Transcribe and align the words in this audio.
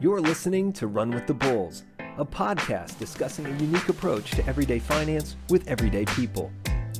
You're 0.00 0.20
listening 0.20 0.72
to 0.74 0.86
Run 0.86 1.10
with 1.10 1.26
the 1.26 1.34
Bulls, 1.34 1.82
a 2.18 2.24
podcast 2.24 3.00
discussing 3.00 3.46
a 3.46 3.58
unique 3.58 3.88
approach 3.88 4.30
to 4.30 4.46
everyday 4.46 4.78
finance 4.78 5.34
with 5.50 5.66
everyday 5.66 6.04
people. 6.04 6.52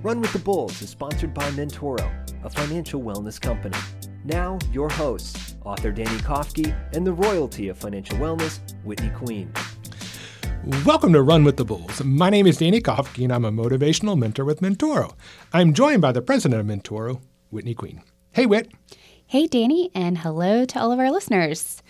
Run 0.02 0.20
with 0.20 0.32
the 0.32 0.40
Bulls 0.40 0.82
is 0.82 0.90
sponsored 0.90 1.32
by 1.32 1.48
Mentoro, 1.50 2.10
a 2.42 2.50
financial 2.50 3.00
wellness 3.00 3.40
company. 3.40 3.78
Now, 4.24 4.58
your 4.72 4.88
hosts, 4.88 5.54
author 5.64 5.92
Danny 5.92 6.18
Kofke 6.22 6.76
and 6.92 7.06
the 7.06 7.12
royalty 7.12 7.68
of 7.68 7.78
financial 7.78 8.18
wellness, 8.18 8.58
Whitney 8.82 9.10
Queen. 9.10 9.52
Welcome 10.84 11.12
to 11.12 11.22
Run 11.22 11.44
with 11.44 11.56
the 11.56 11.64
Bulls. 11.64 12.02
My 12.02 12.30
name 12.30 12.48
is 12.48 12.58
Danny 12.58 12.80
Kofke, 12.80 13.22
and 13.22 13.32
I'm 13.32 13.44
a 13.44 13.52
motivational 13.52 14.18
mentor 14.18 14.44
with 14.44 14.58
Mentoro. 14.58 15.14
I'm 15.52 15.72
joined 15.72 16.02
by 16.02 16.10
the 16.10 16.20
president 16.20 16.60
of 16.60 16.66
Mentoro, 16.66 17.20
Whitney 17.50 17.74
Queen. 17.74 18.02
Hey, 18.32 18.46
Whit. 18.46 18.72
Hey, 19.24 19.46
Danny, 19.46 19.92
and 19.94 20.18
hello 20.18 20.64
to 20.64 20.80
all 20.80 20.90
of 20.90 20.98
our 20.98 21.12
listeners. 21.12 21.80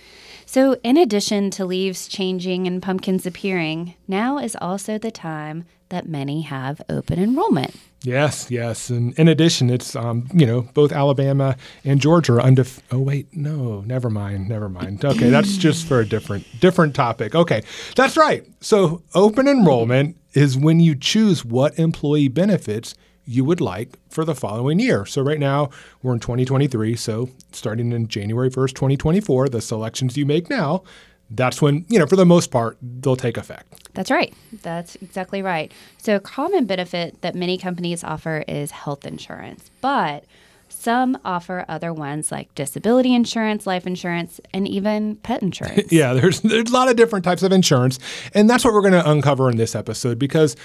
So, 0.50 0.80
in 0.82 0.96
addition 0.96 1.50
to 1.50 1.66
leaves 1.66 2.08
changing 2.08 2.66
and 2.66 2.82
pumpkins 2.82 3.26
appearing, 3.26 3.96
now 4.08 4.38
is 4.38 4.56
also 4.58 4.96
the 4.96 5.10
time 5.10 5.66
that 5.90 6.08
many 6.08 6.40
have 6.40 6.80
open 6.88 7.18
enrollment. 7.18 7.76
Yes, 8.02 8.50
yes. 8.50 8.88
And 8.88 9.12
in 9.18 9.28
addition, 9.28 9.68
it's, 9.68 9.94
um, 9.94 10.26
you 10.32 10.46
know, 10.46 10.62
both 10.72 10.90
Alabama 10.90 11.54
and 11.84 12.00
Georgia 12.00 12.36
are 12.36 12.40
undef- 12.40 12.80
Oh, 12.90 12.98
wait, 12.98 13.26
no, 13.36 13.82
never 13.82 14.08
mind, 14.08 14.48
never 14.48 14.70
mind. 14.70 15.04
Okay, 15.04 15.28
that's 15.28 15.58
just 15.58 15.86
for 15.86 16.00
a 16.00 16.06
different, 16.06 16.46
different 16.60 16.94
topic. 16.94 17.34
Okay, 17.34 17.62
that's 17.94 18.16
right. 18.16 18.42
So, 18.62 19.02
open 19.14 19.48
enrollment 19.48 20.16
is 20.32 20.56
when 20.56 20.80
you 20.80 20.94
choose 20.94 21.44
what 21.44 21.78
employee 21.78 22.28
benefits 22.28 22.94
you 23.28 23.44
would 23.44 23.60
like 23.60 23.90
for 24.08 24.24
the 24.24 24.34
following 24.34 24.78
year. 24.78 25.04
So 25.04 25.20
right 25.20 25.38
now 25.38 25.68
we're 26.02 26.14
in 26.14 26.20
2023. 26.20 26.96
So 26.96 27.28
starting 27.52 27.92
in 27.92 28.08
January 28.08 28.48
1st, 28.48 28.70
2024, 28.70 29.50
the 29.50 29.60
selections 29.60 30.16
you 30.16 30.24
make 30.24 30.48
now, 30.48 30.82
that's 31.30 31.60
when, 31.60 31.84
you 31.90 31.98
know, 31.98 32.06
for 32.06 32.16
the 32.16 32.24
most 32.24 32.50
part, 32.50 32.78
they'll 32.80 33.16
take 33.16 33.36
effect. 33.36 33.92
That's 33.92 34.10
right. 34.10 34.32
That's 34.62 34.96
exactly 34.96 35.42
right. 35.42 35.70
So 35.98 36.16
a 36.16 36.20
common 36.20 36.64
benefit 36.64 37.20
that 37.20 37.34
many 37.34 37.58
companies 37.58 38.02
offer 38.02 38.44
is 38.48 38.70
health 38.70 39.04
insurance, 39.04 39.70
but 39.82 40.24
some 40.70 41.18
offer 41.24 41.66
other 41.68 41.92
ones 41.92 42.32
like 42.32 42.54
disability 42.54 43.14
insurance, 43.14 43.66
life 43.66 43.86
insurance, 43.86 44.40
and 44.54 44.66
even 44.66 45.16
pet 45.16 45.42
insurance. 45.42 45.82
yeah, 45.92 46.14
there's 46.14 46.40
there's 46.40 46.70
a 46.70 46.72
lot 46.72 46.88
of 46.88 46.96
different 46.96 47.24
types 47.24 47.42
of 47.42 47.52
insurance, 47.52 47.98
and 48.34 48.48
that's 48.48 48.64
what 48.64 48.72
we're 48.74 48.82
going 48.82 48.92
to 48.92 49.10
uncover 49.10 49.50
in 49.50 49.56
this 49.56 49.74
episode 49.74 50.18
because 50.18 50.56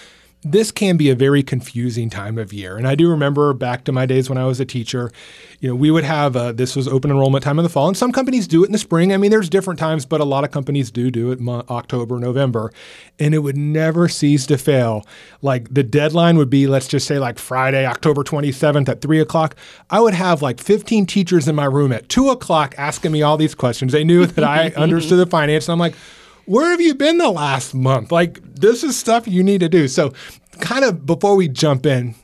this 0.44 0.72
can 0.72 0.98
be 0.98 1.10
a 1.10 1.16
very 1.16 1.44
confusing 1.44 2.10
time 2.10 2.38
of 2.38 2.52
year. 2.54 2.78
And 2.78 2.88
I 2.88 2.96
do 2.96 3.10
remember 3.10 3.54
back 3.54 3.84
to 3.86 3.92
my 3.92 4.06
days 4.06 4.30
when 4.30 4.38
I 4.38 4.46
was 4.46 4.60
a 4.60 4.66
teacher, 4.66 5.12
you 5.60 5.70
know, 5.70 5.76
we 5.76 5.92
would 5.92 6.04
have 6.04 6.36
uh, 6.36 6.52
this 6.52 6.76
was 6.76 6.88
open 6.88 7.10
enrollment 7.10 7.44
time 7.44 7.58
in 7.60 7.64
the 7.64 7.70
fall, 7.70 7.88
and 7.88 7.96
some 7.96 8.12
companies 8.12 8.48
do 8.48 8.64
it 8.64 8.68
in 8.68 8.72
the 8.72 8.78
spring. 8.78 9.14
I 9.14 9.18
mean, 9.18 9.32
there's 9.32 9.50
different 9.50 9.80
times, 9.80 10.06
but 10.06 10.22
a 10.22 10.26
lot 10.26 10.44
of 10.44 10.52
companies 10.52 10.92
do 10.92 11.10
do 11.10 11.32
it 11.32 11.40
mo- 11.40 11.64
October, 11.70 12.20
November, 12.20 12.72
and 13.20 13.34
it 13.34 13.40
would 13.40 13.58
never 13.58 14.08
cease 14.08 14.46
to 14.48 14.58
fail. 14.58 15.06
Like 15.42 15.74
the 15.74 15.84
deadline 15.84 16.38
would 16.38 16.50
be, 16.50 16.68
let's 16.68 16.88
just 16.88 17.08
say, 17.08 17.20
like 17.20 17.40
Friday, 17.40 17.86
October 17.86 18.24
27th 18.24 18.90
at 18.90 19.02
three 19.02 19.20
o'clock. 19.20 19.56
I 19.90 20.02
would 20.02 20.14
have 20.14 20.42
like 20.42 20.60
15 20.60 21.06
teachers 21.06 21.48
in 21.48 21.56
my 21.56 21.66
room 21.66 21.92
at 21.94 22.10
two 22.10 22.30
o'clock 22.30 22.76
asking 22.78 23.12
me 23.12 23.22
all 23.22 23.38
these 23.38 23.56
questions. 23.56 23.94
They 23.94 24.04
knew 24.04 24.26
that 24.26 24.44
I 24.44 24.70
understood 24.76 25.20
the 25.20 25.26
finance, 25.26 25.68
and 25.68 25.74
I'm 25.74 25.80
like 25.80 25.96
where 26.46 26.72
have 26.72 26.82
you 26.82 26.96
been 26.96 27.18
the 27.18 27.30
last 27.30 27.74
month? 27.74 28.12
Like, 28.12 28.42
this 28.56 28.84
is 28.84 28.98
stuff 28.98 29.28
you 29.28 29.44
need 29.44 29.60
to 29.62 29.70
do. 29.70 29.88
So, 29.88 30.14
kind 30.60 30.86
of 30.86 31.06
before 31.06 31.36
we 31.36 31.48
jump 31.48 31.86
in, 31.86 32.16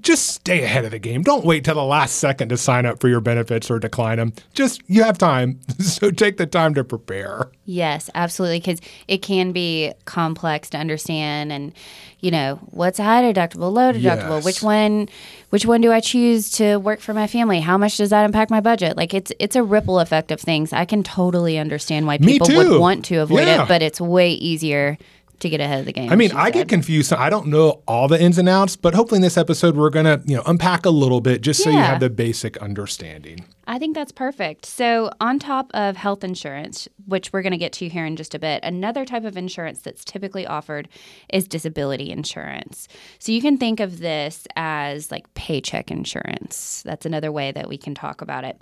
just 0.00 0.26
stay 0.26 0.62
ahead 0.62 0.84
of 0.84 0.90
the 0.90 0.98
game. 0.98 1.22
Don't 1.22 1.44
wait 1.44 1.64
till 1.64 1.74
the 1.74 1.82
last 1.84 2.16
second 2.16 2.50
to 2.50 2.56
sign 2.56 2.84
up 2.86 3.00
for 3.00 3.08
your 3.08 3.20
benefits 3.20 3.70
or 3.70 3.78
decline 3.78 4.18
them. 4.18 4.32
Just 4.54 4.82
you 4.86 5.02
have 5.02 5.16
time, 5.18 5.60
so 5.78 6.10
take 6.10 6.36
the 6.36 6.46
time 6.46 6.74
to 6.74 6.84
prepare. 6.84 7.50
Yes, 7.64 8.10
absolutely, 8.14 8.60
because 8.60 8.80
it 9.08 9.18
can 9.22 9.52
be 9.52 9.92
complex 10.04 10.70
to 10.70 10.78
understand, 10.78 11.52
and 11.52 11.72
you 12.20 12.30
know 12.30 12.56
what's 12.70 12.98
a 12.98 13.04
high 13.04 13.22
deductible, 13.32 13.72
low 13.72 13.92
deductible, 13.92 14.36
Yes. 14.36 14.44
which 14.44 14.62
one, 14.62 15.08
which 15.50 15.64
one 15.66 15.80
do 15.80 15.92
I 15.92 16.00
choose 16.00 16.50
to 16.52 16.76
work 16.76 17.00
for 17.00 17.14
my 17.14 17.26
family? 17.26 17.60
How 17.60 17.78
much 17.78 17.96
does 17.96 18.10
that 18.10 18.24
impact 18.24 18.50
my 18.50 18.60
budget? 18.60 18.96
Like 18.96 19.14
it's 19.14 19.32
it's 19.38 19.56
a 19.56 19.62
ripple 19.62 20.00
effect 20.00 20.30
of 20.30 20.40
things. 20.40 20.72
I 20.72 20.84
can 20.84 21.02
totally 21.02 21.58
understand 21.58 22.06
why 22.06 22.18
people 22.18 22.48
would 22.56 22.80
want 22.80 23.04
to 23.06 23.16
avoid 23.16 23.46
Yeah. 23.46 23.62
it, 23.64 23.68
but 23.68 23.82
it's 23.82 24.00
way 24.00 24.32
easier 24.32 24.98
to 25.40 25.48
get 25.48 25.60
ahead 25.60 25.80
of 25.80 25.86
the 25.86 25.92
game. 25.92 26.10
I 26.10 26.16
mean, 26.16 26.32
I 26.32 26.46
said. 26.46 26.54
get 26.54 26.68
confused. 26.68 27.12
I 27.12 27.30
don't 27.30 27.46
know 27.46 27.82
all 27.86 28.08
the 28.08 28.20
ins 28.20 28.38
and 28.38 28.48
outs, 28.48 28.76
but 28.76 28.94
hopefully 28.94 29.16
in 29.16 29.22
this 29.22 29.36
episode 29.36 29.76
we're 29.76 29.90
gonna, 29.90 30.20
you 30.24 30.36
know, 30.36 30.42
unpack 30.46 30.86
a 30.86 30.90
little 30.90 31.20
bit 31.20 31.40
just 31.40 31.62
so 31.62 31.70
you 31.70 31.78
have 31.78 32.00
the 32.00 32.10
basic 32.10 32.56
understanding. 32.58 33.44
I 33.70 33.78
think 33.78 33.94
that's 33.94 34.12
perfect. 34.12 34.64
So, 34.64 35.10
on 35.20 35.38
top 35.38 35.70
of 35.74 35.98
health 35.98 36.24
insurance, 36.24 36.88
which 37.04 37.34
we're 37.34 37.42
going 37.42 37.52
to 37.52 37.58
get 37.58 37.74
to 37.74 37.88
here 37.90 38.06
in 38.06 38.16
just 38.16 38.34
a 38.34 38.38
bit, 38.38 38.64
another 38.64 39.04
type 39.04 39.24
of 39.24 39.36
insurance 39.36 39.80
that's 39.80 40.06
typically 40.06 40.46
offered 40.46 40.88
is 41.28 41.46
disability 41.46 42.10
insurance. 42.10 42.88
So, 43.18 43.30
you 43.30 43.42
can 43.42 43.58
think 43.58 43.78
of 43.78 43.98
this 43.98 44.46
as 44.56 45.10
like 45.10 45.32
paycheck 45.34 45.90
insurance. 45.90 46.82
That's 46.86 47.04
another 47.04 47.30
way 47.30 47.52
that 47.52 47.68
we 47.68 47.76
can 47.76 47.94
talk 47.94 48.22
about 48.22 48.44
it. 48.44 48.58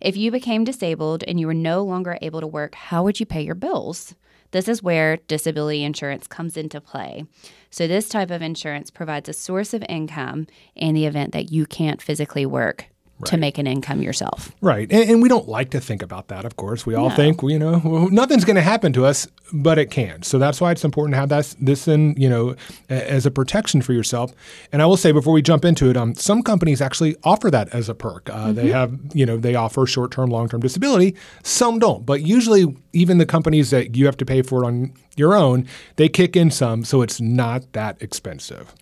If 0.00 0.16
you 0.16 0.32
became 0.32 0.64
disabled 0.64 1.22
and 1.28 1.38
you 1.38 1.46
were 1.46 1.54
no 1.54 1.84
longer 1.84 2.18
able 2.20 2.40
to 2.40 2.46
work, 2.48 2.74
how 2.74 3.04
would 3.04 3.20
you 3.20 3.26
pay 3.26 3.42
your 3.42 3.54
bills? 3.54 4.16
This 4.50 4.68
is 4.68 4.82
where 4.82 5.18
disability 5.28 5.84
insurance 5.84 6.26
comes 6.26 6.56
into 6.56 6.80
play. 6.80 7.24
So, 7.70 7.86
this 7.86 8.08
type 8.08 8.30
of 8.30 8.42
insurance 8.42 8.90
provides 8.90 9.28
a 9.28 9.34
source 9.34 9.74
of 9.74 9.84
income 9.88 10.46
in 10.74 10.94
the 10.94 11.06
event 11.06 11.32
that 11.32 11.52
you 11.52 11.66
can't 11.66 12.00
physically 12.00 12.46
work 12.46 12.86
to 13.24 13.36
make 13.36 13.58
an 13.58 13.66
income 13.66 14.00
yourself. 14.00 14.52
Right. 14.60 14.90
And, 14.92 15.10
and 15.10 15.22
we 15.22 15.28
don't 15.28 15.48
like 15.48 15.70
to 15.70 15.80
think 15.80 16.02
about 16.02 16.28
that, 16.28 16.44
of 16.44 16.56
course. 16.56 16.86
We 16.86 16.94
all 16.94 17.10
think, 17.10 17.42
you 17.42 17.58
know, 17.58 17.80
well, 17.84 18.08
nothing's 18.10 18.44
going 18.44 18.56
to 18.56 18.62
happen 18.62 18.92
to 18.92 19.06
us, 19.06 19.26
but 19.52 19.78
it 19.78 19.90
can. 19.90 20.22
So 20.22 20.38
that's 20.38 20.60
why 20.60 20.70
it's 20.70 20.84
important 20.84 21.14
to 21.14 21.18
have 21.18 21.28
that, 21.30 21.54
this 21.60 21.88
in, 21.88 22.14
you 22.16 22.28
know, 22.28 22.54
a- 22.88 23.10
as 23.10 23.26
a 23.26 23.30
protection 23.30 23.82
for 23.82 23.92
yourself. 23.92 24.32
And 24.72 24.80
I 24.82 24.86
will 24.86 24.96
say 24.96 25.10
before 25.10 25.32
we 25.32 25.42
jump 25.42 25.64
into 25.64 25.90
it, 25.90 25.96
um, 25.96 26.14
some 26.14 26.42
companies 26.42 26.80
actually 26.80 27.16
offer 27.24 27.50
that 27.50 27.68
as 27.74 27.88
a 27.88 27.94
perk. 27.94 28.30
Uh, 28.30 28.52
They 28.52 28.68
have, 28.68 28.96
you 29.12 29.26
know, 29.26 29.36
they 29.36 29.54
offer 29.54 29.84
short 29.86 30.12
term, 30.12 30.30
long 30.30 30.48
term 30.48 30.60
disability. 30.60 31.16
Some 31.42 31.78
don't. 31.78 32.06
But 32.06 32.22
usually, 32.22 32.76
even 32.92 33.18
the 33.18 33.26
companies 33.26 33.70
that 33.70 33.96
you 33.96 34.06
have 34.06 34.16
to 34.18 34.24
pay 34.24 34.42
for 34.42 34.62
it 34.62 34.66
on 34.66 34.92
your 35.16 35.34
own, 35.34 35.66
they 35.96 36.08
kick 36.08 36.36
in 36.36 36.50
some. 36.50 36.84
So 36.84 37.02
it's 37.02 37.20
not 37.20 37.72
that 37.72 38.00
expensive. 38.00 38.74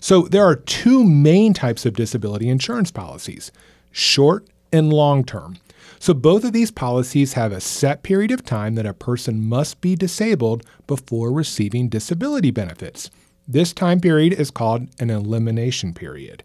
So 0.00 0.22
there 0.22 0.44
are 0.44 0.56
two 0.56 1.04
main 1.04 1.52
types 1.52 1.84
of 1.84 1.94
disability 1.94 2.48
insurance 2.48 2.90
policies 2.90 3.52
short 3.90 4.46
and 4.72 4.92
long 4.92 5.24
term. 5.24 5.58
So 5.98 6.14
both 6.14 6.44
of 6.44 6.52
these 6.52 6.70
policies 6.70 7.34
have 7.34 7.52
a 7.52 7.60
set 7.60 8.02
period 8.02 8.30
of 8.30 8.44
time 8.44 8.74
that 8.76 8.86
a 8.86 8.94
person 8.94 9.46
must 9.46 9.80
be 9.80 9.94
disabled 9.96 10.64
before 10.86 11.32
receiving 11.32 11.88
disability 11.88 12.50
benefits. 12.50 13.10
This 13.46 13.72
time 13.72 14.00
period 14.00 14.32
is 14.32 14.50
called 14.50 14.88
an 14.98 15.10
elimination 15.10 15.92
period. 15.92 16.42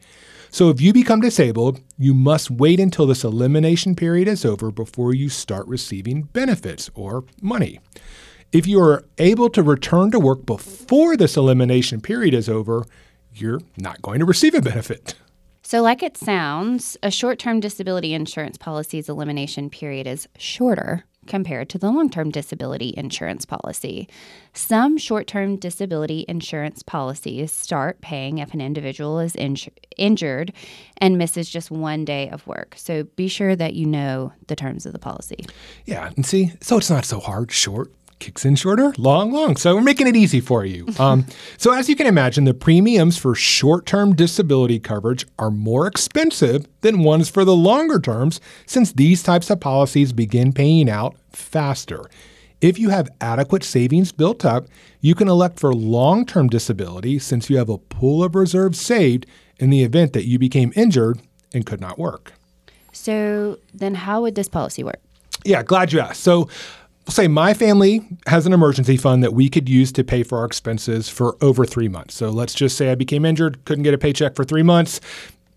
So 0.50 0.70
if 0.70 0.82
you 0.82 0.94
become 0.94 1.22
disabled, 1.22 1.82
you 1.98 2.14
must 2.14 2.50
wait 2.50 2.80
until 2.80 3.06
this 3.06 3.24
elimination 3.24 3.96
period 3.96 4.28
is 4.28 4.46
over 4.46 4.72
before 4.72 5.14
you 5.14 5.30
start 5.30 5.68
receiving 5.68 6.24
benefits 6.24 6.90
or 6.96 7.26
money. 7.42 7.80
If 8.52 8.66
you 8.66 8.80
are 8.80 9.06
able 9.18 9.50
to 9.50 9.62
return 9.62 10.12
to 10.12 10.20
work 10.20 10.46
before 10.46 11.18
this 11.18 11.36
elimination 11.36 12.00
period 12.00 12.34
is 12.34 12.48
over, 12.48 12.86
you're 13.34 13.60
not 13.78 14.02
going 14.02 14.20
to 14.20 14.26
receive 14.26 14.56
a 14.56 14.62
benefit. 14.62 15.16
So, 15.68 15.82
like 15.82 16.04
it 16.04 16.16
sounds, 16.16 16.96
a 17.02 17.10
short 17.10 17.40
term 17.40 17.60
disability 17.60 18.14
insurance 18.14 18.56
policy's 18.56 19.10
elimination 19.10 19.72
period 19.72 20.06
is 20.06 20.28
shorter 20.38 21.06
compared 21.26 21.70
to 21.70 21.80
the 21.80 21.90
long 21.90 22.08
term 22.08 22.30
disability 22.30 22.94
insurance 22.96 23.46
policy. 23.48 24.08
Some 24.54 24.96
short 25.00 25.26
term 25.26 25.56
disability 25.56 26.24
insurance 26.28 26.84
policies 26.84 27.52
start 27.52 28.00
paying 28.02 28.38
if 28.38 28.54
an 28.54 28.62
individual 28.62 29.20
is 29.20 29.34
inju- 29.34 29.72
injured 29.98 30.54
and 31.00 31.18
misses 31.18 31.50
just 31.50 31.72
one 31.72 32.06
day 32.06 32.30
of 32.30 32.46
work. 32.46 32.76
So, 32.78 33.06
be 33.16 33.28
sure 33.28 33.56
that 33.56 33.74
you 33.74 33.88
know 33.88 34.34
the 34.46 34.56
terms 34.56 34.86
of 34.86 34.94
the 34.94 35.00
policy. 35.00 35.48
Yeah, 35.86 36.12
and 36.16 36.24
see, 36.28 36.52
so 36.62 36.78
it's 36.78 36.92
not 36.92 37.06
so 37.06 37.20
hard. 37.20 37.52
Short 37.52 37.92
kicks 38.20 38.46
in 38.46 38.56
shorter, 38.56 38.94
long, 38.98 39.32
long. 39.32 39.56
So 39.56 39.76
we're 39.76 39.82
making 39.82 40.08
it 40.08 40.16
easy 40.16 40.42
for 40.42 40.66
you. 40.66 40.88
Um, 40.98 41.26
so 41.58 41.74
as 41.74 41.90
you 41.90 41.96
can 41.96 42.08
imagine, 42.08 42.46
the 42.46 42.54
premiums 42.54 43.18
for 43.18 43.36
short-term 43.36 44.16
disability 44.16 44.80
coverage 44.80 45.28
are 45.38 45.52
more 45.52 45.88
expensive 45.88 46.66
than 46.82 47.04
ones 47.04 47.30
for 47.30 47.44
the 47.44 47.56
longer 47.56 48.00
terms, 48.00 48.40
since 48.66 48.94
these 48.94 49.22
types 49.22 49.50
of 49.50 49.60
policies 49.60 50.14
begin 50.14 50.54
paying 50.54 50.90
out 50.90 51.16
faster. 51.32 52.10
If 52.62 52.80
you 52.80 52.90
have 52.90 53.10
adequate 53.22 53.64
savings 53.64 54.12
built 54.12 54.46
up, 54.46 54.68
you 55.02 55.14
can 55.14 55.28
elect 55.28 55.60
for 55.60 55.74
long 55.74 56.26
term 56.26 56.48
disability 56.48 57.20
since 57.20 57.50
you 57.50 57.58
have 57.58 57.70
a 57.70 57.78
pool 57.78 58.24
of 58.24 58.34
reserves 58.34 58.80
saved 58.80 59.26
in 59.58 59.70
the 59.70 59.84
event 59.84 60.14
that 60.14 60.26
you 60.26 60.40
became 60.40 60.72
injured 60.76 61.22
and 61.54 61.66
could 61.66 61.82
not 61.82 62.00
work. 62.00 62.34
So, 62.92 63.60
then 63.74 63.96
how 63.96 64.22
would 64.22 64.36
this 64.36 64.48
policy 64.48 64.84
work? 64.84 65.02
Yeah, 65.44 65.62
glad 65.62 65.94
you 65.94 66.00
asked. 66.00 66.22
So, 66.22 66.50
say 67.10 67.28
my 67.28 67.54
family 67.54 68.02
has 68.28 68.46
an 68.46 68.54
emergency 68.54 68.98
fund 68.98 69.24
that 69.24 69.34
we 69.34 69.50
could 69.50 69.70
use 69.70 69.92
to 69.94 70.04
pay 70.04 70.24
for 70.24 70.40
our 70.40 70.46
expenses 70.46 71.08
for 71.10 71.38
over 71.42 71.66
three 71.66 71.88
months. 71.88 72.16
So, 72.16 72.30
let's 72.30 72.54
just 72.54 72.78
say 72.78 72.92
I 72.92 72.96
became 72.96 73.26
injured, 73.26 73.64
couldn't 73.66 73.84
get 73.84 73.94
a 73.94 73.98
paycheck 73.98 74.36
for 74.36 74.44
three 74.44 74.64
months. 74.64 75.00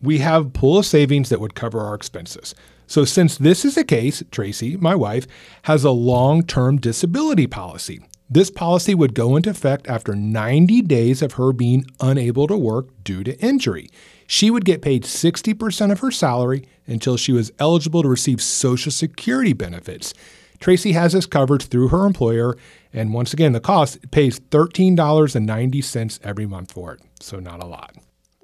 we 0.01 0.19
have 0.19 0.53
pool 0.53 0.79
of 0.79 0.87
savings 0.87 1.29
that 1.29 1.41
would 1.41 1.55
cover 1.55 1.81
our 1.81 1.95
expenses. 1.95 2.55
So, 2.87 3.05
since 3.05 3.37
this 3.37 3.65
is 3.65 3.75
the 3.75 3.85
case, 3.85 4.23
Tracy, 4.31 4.77
my 4.77 4.95
wife, 4.95 5.27
has 5.63 5.85
a 5.85 5.91
long 5.91 6.43
term 6.43 6.79
disability 6.79 7.47
policy. 7.47 8.01
This 8.31 8.51
policy 8.51 8.95
would 8.95 9.15
go 9.15 9.37
into 9.37 9.49
effect 9.49 9.89
after 9.89 10.15
90 10.15 10.83
days 10.83 11.23
of 11.23 11.33
her 11.35 11.53
being 11.53 11.87
unable 11.99 12.47
to 12.47 12.59
work 12.59 12.89
due 13.03 13.25
to 13.25 13.39
injury. 13.41 13.89
She 14.27 14.51
would 14.51 14.67
get 14.67 14.83
paid 14.83 15.05
60% 15.05 15.91
of 15.91 16.01
her 16.01 16.11
salary 16.11 16.67
until 16.87 17.17
she 17.17 17.33
was 17.33 17.53
eligible 17.59 18.03
to 18.03 18.09
receive 18.09 18.43
Social 18.43 18.93
Security 18.93 19.55
benefits. 19.55 20.13
Tracy 20.61 20.93
has 20.93 21.13
this 21.13 21.27
coverage 21.27 21.67
through 21.67 21.89
her 21.89 22.07
employer, 22.07 22.57
and 22.93 23.15
once 23.15 23.33
again, 23.33 23.53
the 23.53 23.61
cost 23.61 24.11
pays 24.11 24.41
$13.90 24.41 26.21
every 26.23 26.47
month 26.47 26.73
for 26.73 26.95
it, 26.95 27.01
so 27.21 27.39
not 27.39 27.63
a 27.63 27.67
lot. 27.67 27.95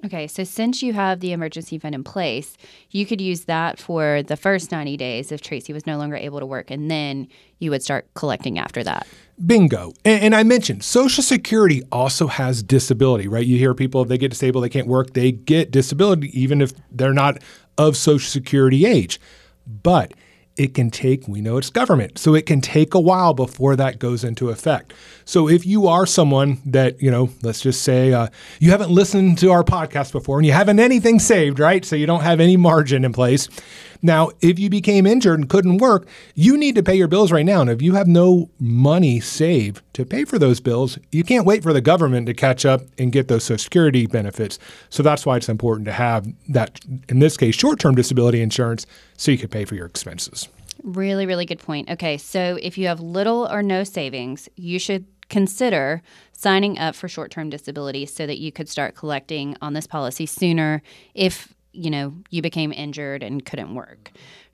Okay, 0.05 0.27
so 0.27 0.43
since 0.43 0.83
you 0.83 0.93
have 0.93 1.19
the 1.19 1.31
emergency 1.31 1.79
fund 1.79 1.95
in 1.95 2.03
place, 2.03 2.57
you 2.91 3.07
could 3.07 3.19
use 3.19 3.45
that 3.45 3.79
for 3.79 4.21
the 4.21 4.37
first 4.37 4.71
90 4.71 4.97
days 4.97 5.31
if 5.31 5.41
Tracy 5.41 5.73
was 5.73 5.87
no 5.87 5.97
longer 5.97 6.15
able 6.15 6.39
to 6.39 6.45
work, 6.45 6.69
and 6.69 6.91
then 6.91 7.27
you 7.57 7.71
would 7.71 7.81
start 7.81 8.05
collecting 8.13 8.59
after 8.59 8.83
that. 8.83 9.07
Bingo. 9.43 9.93
And, 10.03 10.21
and, 10.25 10.35
I 10.35 10.43
mentioned 10.43 10.83
Social 10.83 11.23
Security 11.23 11.81
also 11.91 12.27
has 12.27 12.61
disability, 12.61 13.27
right? 13.27 13.45
You 13.45 13.57
hear 13.57 13.73
people, 13.73 14.03
if 14.03 14.07
they 14.07 14.19
get 14.19 14.29
disabled, 14.29 14.63
they 14.63 14.69
can't 14.69 14.87
work, 14.87 15.13
they 15.13 15.31
get 15.31 15.71
disability, 15.71 16.29
even 16.39 16.61
if 16.61 16.73
they're 16.91 17.13
not 17.13 17.41
of 17.77 17.97
Social 17.97 18.29
Security 18.29 18.85
age. 18.85 19.19
But 19.65 20.13
it 20.57 20.73
can 20.73 20.89
take, 20.89 21.27
we 21.27 21.41
know 21.41 21.57
it's 21.57 21.69
government, 21.69 22.17
so 22.17 22.33
it 22.33 22.45
can 22.45 22.61
take 22.61 22.93
a 22.93 22.99
while 22.99 23.33
before 23.33 23.75
that 23.75 23.99
goes 23.99 24.23
into 24.23 24.49
effect. 24.49 24.93
So 25.25 25.49
if 25.49 25.65
you 25.65 25.87
are 25.87 26.05
someone 26.05 26.61
that, 26.65 27.01
you 27.01 27.11
know, 27.11 27.29
let's 27.41 27.61
just 27.61 27.81
say 27.81 28.13
uh, 28.13 28.27
you 28.59 28.71
haven't 28.71 28.89
listened 28.89 29.37
to 29.39 29.51
our 29.51 29.63
podcast 29.63 30.13
before 30.13 30.37
and 30.37 30.45
you 30.45 30.53
haven't 30.53 30.79
anything 30.79 31.19
saved, 31.19 31.59
right? 31.59 31.83
So 31.83 31.95
you 31.95 32.05
don't 32.05 32.21
have 32.21 32.39
any 32.39 32.55
margin 32.55 33.03
in 33.03 33.11
place. 33.11 33.49
Now, 34.05 34.29
if 34.39 34.59
you 34.59 34.69
became 34.69 35.07
injured 35.07 35.39
and 35.39 35.49
couldn't 35.49 35.79
work, 35.79 36.07
you 36.35 36.57
need 36.57 36.75
to 36.75 36.83
pay 36.83 36.93
your 36.93 37.07
bills 37.07 37.31
right 37.31 37.43
now. 37.43 37.61
And 37.61 37.71
if 37.71 37.81
you 37.81 37.95
have 37.95 38.05
no 38.05 38.51
money 38.59 39.19
saved 39.19 39.81
to 39.93 40.05
pay 40.05 40.25
for 40.25 40.37
those 40.37 40.59
bills, 40.59 40.99
you 41.11 41.23
can't 41.23 41.43
wait 41.43 41.63
for 41.63 41.73
the 41.73 41.81
government 41.81 42.27
to 42.27 42.35
catch 42.35 42.67
up 42.67 42.81
and 42.99 43.11
get 43.11 43.29
those 43.29 43.45
Social 43.45 43.57
Security 43.57 44.05
benefits. 44.05 44.59
So 44.91 45.01
that's 45.01 45.25
why 45.25 45.37
it's 45.37 45.49
important 45.49 45.85
to 45.87 45.91
have 45.91 46.31
that, 46.49 46.79
in 47.09 47.17
this 47.17 47.35
case, 47.35 47.55
short 47.55 47.79
term 47.79 47.95
disability 47.95 48.41
insurance 48.41 48.85
so 49.17 49.31
you 49.31 49.39
can 49.39 49.49
pay 49.49 49.65
for 49.65 49.73
your 49.73 49.87
expenses. 49.87 50.49
Really, 50.83 51.25
really 51.25 51.47
good 51.47 51.57
point. 51.57 51.89
Okay, 51.89 52.19
so 52.19 52.59
if 52.61 52.77
you 52.77 52.85
have 52.85 52.99
little 52.99 53.47
or 53.51 53.63
no 53.63 53.83
savings, 53.83 54.47
you 54.55 54.77
should 54.77 55.07
consider 55.29 56.03
signing 56.31 56.77
up 56.77 56.93
for 56.93 57.07
short 57.07 57.31
term 57.31 57.49
disability 57.49 58.05
so 58.05 58.27
that 58.27 58.37
you 58.37 58.51
could 58.51 58.69
start 58.69 58.93
collecting 58.93 59.57
on 59.63 59.73
this 59.73 59.87
policy 59.87 60.27
sooner 60.27 60.83
if 61.15 61.54
you 61.75 61.89
know, 61.89 62.13
you 62.29 62.41
became 62.41 62.71
injured 62.71 63.23
and 63.23 63.45
couldn't 63.45 63.75
work. 63.75 64.11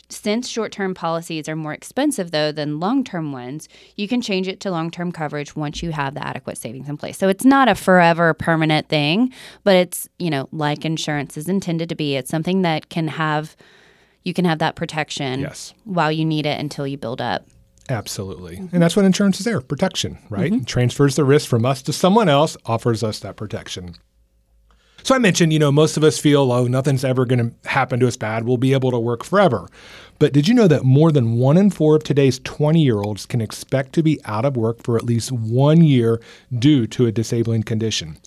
Since 0.09 0.49
short 0.49 0.73
term 0.73 0.93
policies 0.93 1.47
are 1.47 1.55
more 1.55 1.73
expensive, 1.73 2.31
though, 2.31 2.51
than 2.51 2.81
long 2.81 3.03
term 3.03 3.31
ones, 3.31 3.69
you 3.95 4.09
can 4.09 4.21
change 4.21 4.47
it 4.47 4.59
to 4.61 4.71
long 4.71 4.91
term 4.91 5.11
coverage 5.11 5.55
once 5.55 5.81
you 5.81 5.91
have 5.91 6.15
the 6.15 6.25
adequate 6.25 6.57
savings 6.57 6.89
in 6.89 6.97
place. 6.97 7.17
So 7.17 7.29
it's 7.29 7.45
not 7.45 7.69
a 7.69 7.75
forever 7.75 8.33
permanent 8.33 8.89
thing, 8.89 9.31
but 9.63 9.75
it's, 9.75 10.09
you 10.19 10.29
know, 10.29 10.49
like 10.51 10.83
insurance 10.83 11.37
is 11.37 11.47
intended 11.47 11.87
to 11.89 11.95
be. 11.95 12.17
It's 12.17 12.29
something 12.29 12.61
that 12.63 12.89
can 12.89 13.07
have, 13.07 13.55
you 14.23 14.33
can 14.33 14.43
have 14.43 14.59
that 14.59 14.75
protection 14.75 15.41
yes. 15.41 15.73
while 15.85 16.11
you 16.11 16.25
need 16.25 16.45
it 16.45 16.59
until 16.59 16.85
you 16.85 16.97
build 16.97 17.21
up. 17.21 17.47
Absolutely. 17.89 18.57
Mm-hmm. 18.57 18.75
And 18.75 18.83
that's 18.83 18.95
what 18.95 19.05
insurance 19.05 19.39
is 19.39 19.45
there 19.45 19.61
protection, 19.61 20.17
right? 20.29 20.51
Mm-hmm. 20.51 20.63
Transfers 20.65 21.15
the 21.15 21.23
risk 21.23 21.49
from 21.49 21.65
us 21.65 21.81
to 21.83 21.93
someone 21.93 22.29
else, 22.29 22.57
offers 22.65 23.01
us 23.03 23.19
that 23.19 23.37
protection. 23.37 23.95
So 25.03 25.15
I 25.15 25.19
mentioned, 25.19 25.51
you 25.53 25.59
know, 25.59 25.71
most 25.71 25.97
of 25.97 26.03
us 26.03 26.19
feel, 26.19 26.51
oh, 26.51 26.67
nothing's 26.67 27.03
ever 27.03 27.25
going 27.25 27.39
to 27.39 27.69
happen 27.69 27.99
to 27.99 28.07
us 28.07 28.17
bad. 28.17 28.45
We'll 28.45 28.57
be 28.57 28.73
able 28.73 28.91
to 28.91 28.99
work 28.99 29.23
forever. 29.23 29.67
But 30.19 30.33
did 30.33 30.47
you 30.47 30.53
know 30.53 30.67
that 30.67 30.83
more 30.83 31.11
than 31.11 31.37
one 31.37 31.57
in 31.57 31.71
four 31.71 31.95
of 31.95 32.03
today's 32.03 32.39
20 32.39 32.81
year 32.81 33.01
olds 33.01 33.25
can 33.25 33.41
expect 33.41 33.93
to 33.93 34.03
be 34.03 34.19
out 34.25 34.45
of 34.45 34.55
work 34.55 34.83
for 34.83 34.95
at 34.95 35.03
least 35.03 35.31
one 35.31 35.83
year 35.83 36.21
due 36.57 36.85
to 36.87 37.07
a 37.07 37.11
disabling 37.11 37.63
condition? 37.63 38.17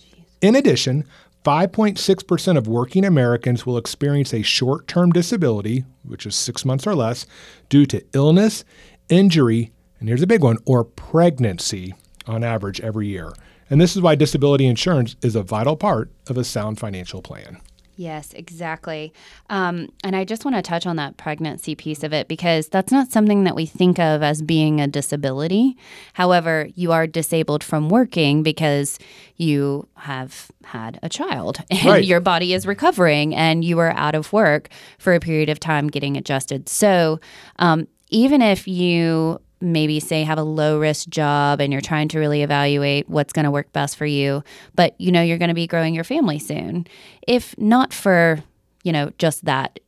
In 0.41 0.55
addition, 0.55 1.05
5.6% 1.45 2.57
of 2.57 2.67
working 2.67 3.05
Americans 3.05 3.65
will 3.65 3.77
experience 3.77 4.33
a 4.33 4.41
short 4.41 4.87
term 4.87 5.11
disability, 5.11 5.85
which 6.03 6.25
is 6.25 6.35
six 6.35 6.65
months 6.65 6.85
or 6.85 6.95
less, 6.95 7.25
due 7.69 7.85
to 7.85 8.03
illness, 8.13 8.65
injury, 9.09 9.71
and 9.99 10.09
here's 10.09 10.23
a 10.23 10.27
big 10.27 10.43
one, 10.43 10.57
or 10.65 10.83
pregnancy 10.83 11.93
on 12.27 12.43
average 12.43 12.81
every 12.81 13.07
year. 13.07 13.31
And 13.69 13.81
this 13.81 13.95
is 13.95 14.01
why 14.01 14.15
disability 14.15 14.65
insurance 14.65 15.15
is 15.21 15.35
a 15.35 15.43
vital 15.43 15.75
part 15.75 16.11
of 16.27 16.37
a 16.37 16.43
sound 16.43 16.79
financial 16.79 17.21
plan. 17.21 17.61
Yes, 17.97 18.33
exactly. 18.33 19.13
Um, 19.49 19.89
and 20.03 20.15
I 20.15 20.25
just 20.25 20.43
want 20.43 20.57
to 20.57 20.61
touch 20.61 20.85
on 20.85 20.97
that 20.97 21.15
pregnancy 21.15 21.75
piece 21.75 22.03
of 22.03 22.11
it 22.13 22.27
because 22.27 22.67
that's 22.67 22.91
not 22.91 23.11
something 23.11 23.45
that 23.45 23.55
we 23.55 23.65
think 23.65 23.99
of 23.99 24.21
as 24.21 24.41
being 24.41 24.81
a 24.81 24.87
disability. 24.87 25.77
However, 26.13 26.67
you 26.75 26.91
are 26.91 27.07
disabled 27.07 27.63
from 27.63 27.89
working 27.89 28.43
because 28.43 28.99
you 29.37 29.87
have 29.95 30.51
had 30.65 30.99
a 31.01 31.09
child 31.09 31.59
and 31.71 31.85
right. 31.85 32.05
your 32.05 32.19
body 32.19 32.53
is 32.53 32.67
recovering 32.67 33.33
and 33.33 33.63
you 33.63 33.79
are 33.79 33.91
out 33.91 34.15
of 34.15 34.33
work 34.33 34.69
for 34.99 35.13
a 35.13 35.19
period 35.19 35.49
of 35.49 35.59
time 35.59 35.87
getting 35.87 36.17
adjusted. 36.17 36.67
So, 36.67 37.19
um, 37.59 37.87
even 38.09 38.41
if 38.41 38.67
you 38.67 39.39
maybe 39.61 39.99
say 39.99 40.23
have 40.23 40.37
a 40.37 40.43
low 40.43 40.79
risk 40.79 41.07
job 41.09 41.61
and 41.61 41.71
you're 41.71 41.81
trying 41.81 42.07
to 42.09 42.19
really 42.19 42.43
evaluate 42.43 43.09
what's 43.09 43.33
going 43.33 43.45
to 43.45 43.51
work 43.51 43.71
best 43.73 43.95
for 43.95 44.05
you, 44.05 44.43
but 44.75 44.99
you 44.99 45.11
know 45.11 45.21
you're 45.21 45.37
going 45.37 45.49
to 45.49 45.55
be 45.55 45.67
growing 45.67 45.93
your 45.93 46.03
family 46.03 46.39
soon. 46.39 46.85
If 47.27 47.57
not 47.57 47.93
for, 47.93 48.43
you 48.83 48.91
know, 48.91 49.11
just 49.17 49.45
that 49.45 49.79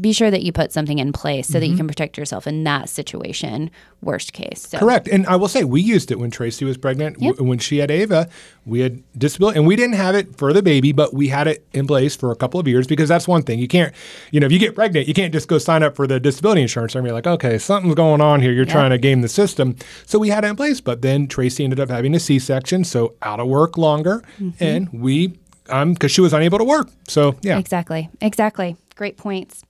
be 0.00 0.12
sure 0.12 0.32
that 0.32 0.42
you 0.42 0.50
put 0.50 0.72
something 0.72 0.98
in 0.98 1.12
place 1.12 1.46
so 1.46 1.52
mm-hmm. 1.52 1.60
that 1.60 1.66
you 1.66 1.72
mm-hmm. 1.72 1.78
can 1.78 1.88
protect 1.88 2.18
yourself 2.18 2.46
in 2.48 2.64
that 2.64 2.88
situation, 2.88 3.70
worst 4.02 4.32
case. 4.32 4.66
So. 4.68 4.78
Correct. 4.78 5.06
And 5.06 5.24
I 5.28 5.36
will 5.36 5.46
say, 5.46 5.62
we 5.62 5.80
used 5.80 6.10
it 6.10 6.18
when 6.18 6.30
Tracy 6.30 6.64
was 6.64 6.76
pregnant. 6.76 7.20
Yep. 7.20 7.36
W- 7.36 7.48
when 7.48 7.58
she 7.60 7.78
had 7.78 7.90
Ava, 7.90 8.28
we 8.64 8.80
had 8.80 9.02
disability, 9.16 9.58
and 9.58 9.66
we 9.66 9.76
didn't 9.76 9.94
have 9.94 10.16
it 10.16 10.36
for 10.36 10.52
the 10.52 10.60
baby, 10.60 10.90
but 10.90 11.14
we 11.14 11.28
had 11.28 11.46
it 11.46 11.64
in 11.72 11.86
place 11.86 12.16
for 12.16 12.32
a 12.32 12.36
couple 12.36 12.58
of 12.58 12.66
years 12.66 12.88
because 12.88 13.08
that's 13.08 13.28
one 13.28 13.42
thing. 13.42 13.60
You 13.60 13.68
can't, 13.68 13.94
you 14.32 14.40
know, 14.40 14.46
if 14.46 14.52
you 14.52 14.58
get 14.58 14.74
pregnant, 14.74 15.06
you 15.06 15.14
can't 15.14 15.32
just 15.32 15.46
go 15.46 15.58
sign 15.58 15.84
up 15.84 15.94
for 15.94 16.08
the 16.08 16.18
disability 16.18 16.62
insurance 16.62 16.96
and 16.96 17.04
be 17.04 17.12
like, 17.12 17.28
okay, 17.28 17.56
something's 17.56 17.94
going 17.94 18.20
on 18.20 18.40
here. 18.40 18.50
You're 18.50 18.64
yep. 18.64 18.72
trying 18.72 18.90
to 18.90 18.98
game 18.98 19.20
the 19.20 19.28
system. 19.28 19.76
So 20.04 20.18
we 20.18 20.30
had 20.30 20.44
it 20.44 20.48
in 20.48 20.56
place. 20.56 20.80
But 20.80 21.02
then 21.02 21.28
Tracy 21.28 21.62
ended 21.62 21.78
up 21.78 21.90
having 21.90 22.12
a 22.12 22.18
C 22.18 22.40
section, 22.40 22.82
so 22.82 23.14
out 23.22 23.38
of 23.38 23.46
work 23.46 23.78
longer. 23.78 24.24
Mm-hmm. 24.40 24.64
And 24.64 24.92
we, 24.92 25.38
um, 25.68 25.92
because 25.92 26.10
she 26.10 26.20
was 26.20 26.32
unable 26.32 26.58
to 26.58 26.64
work. 26.64 26.88
So, 27.06 27.36
yeah. 27.42 27.58
Exactly. 27.58 28.10
Exactly. 28.20 28.76
Great 28.96 29.16
points. 29.16 29.62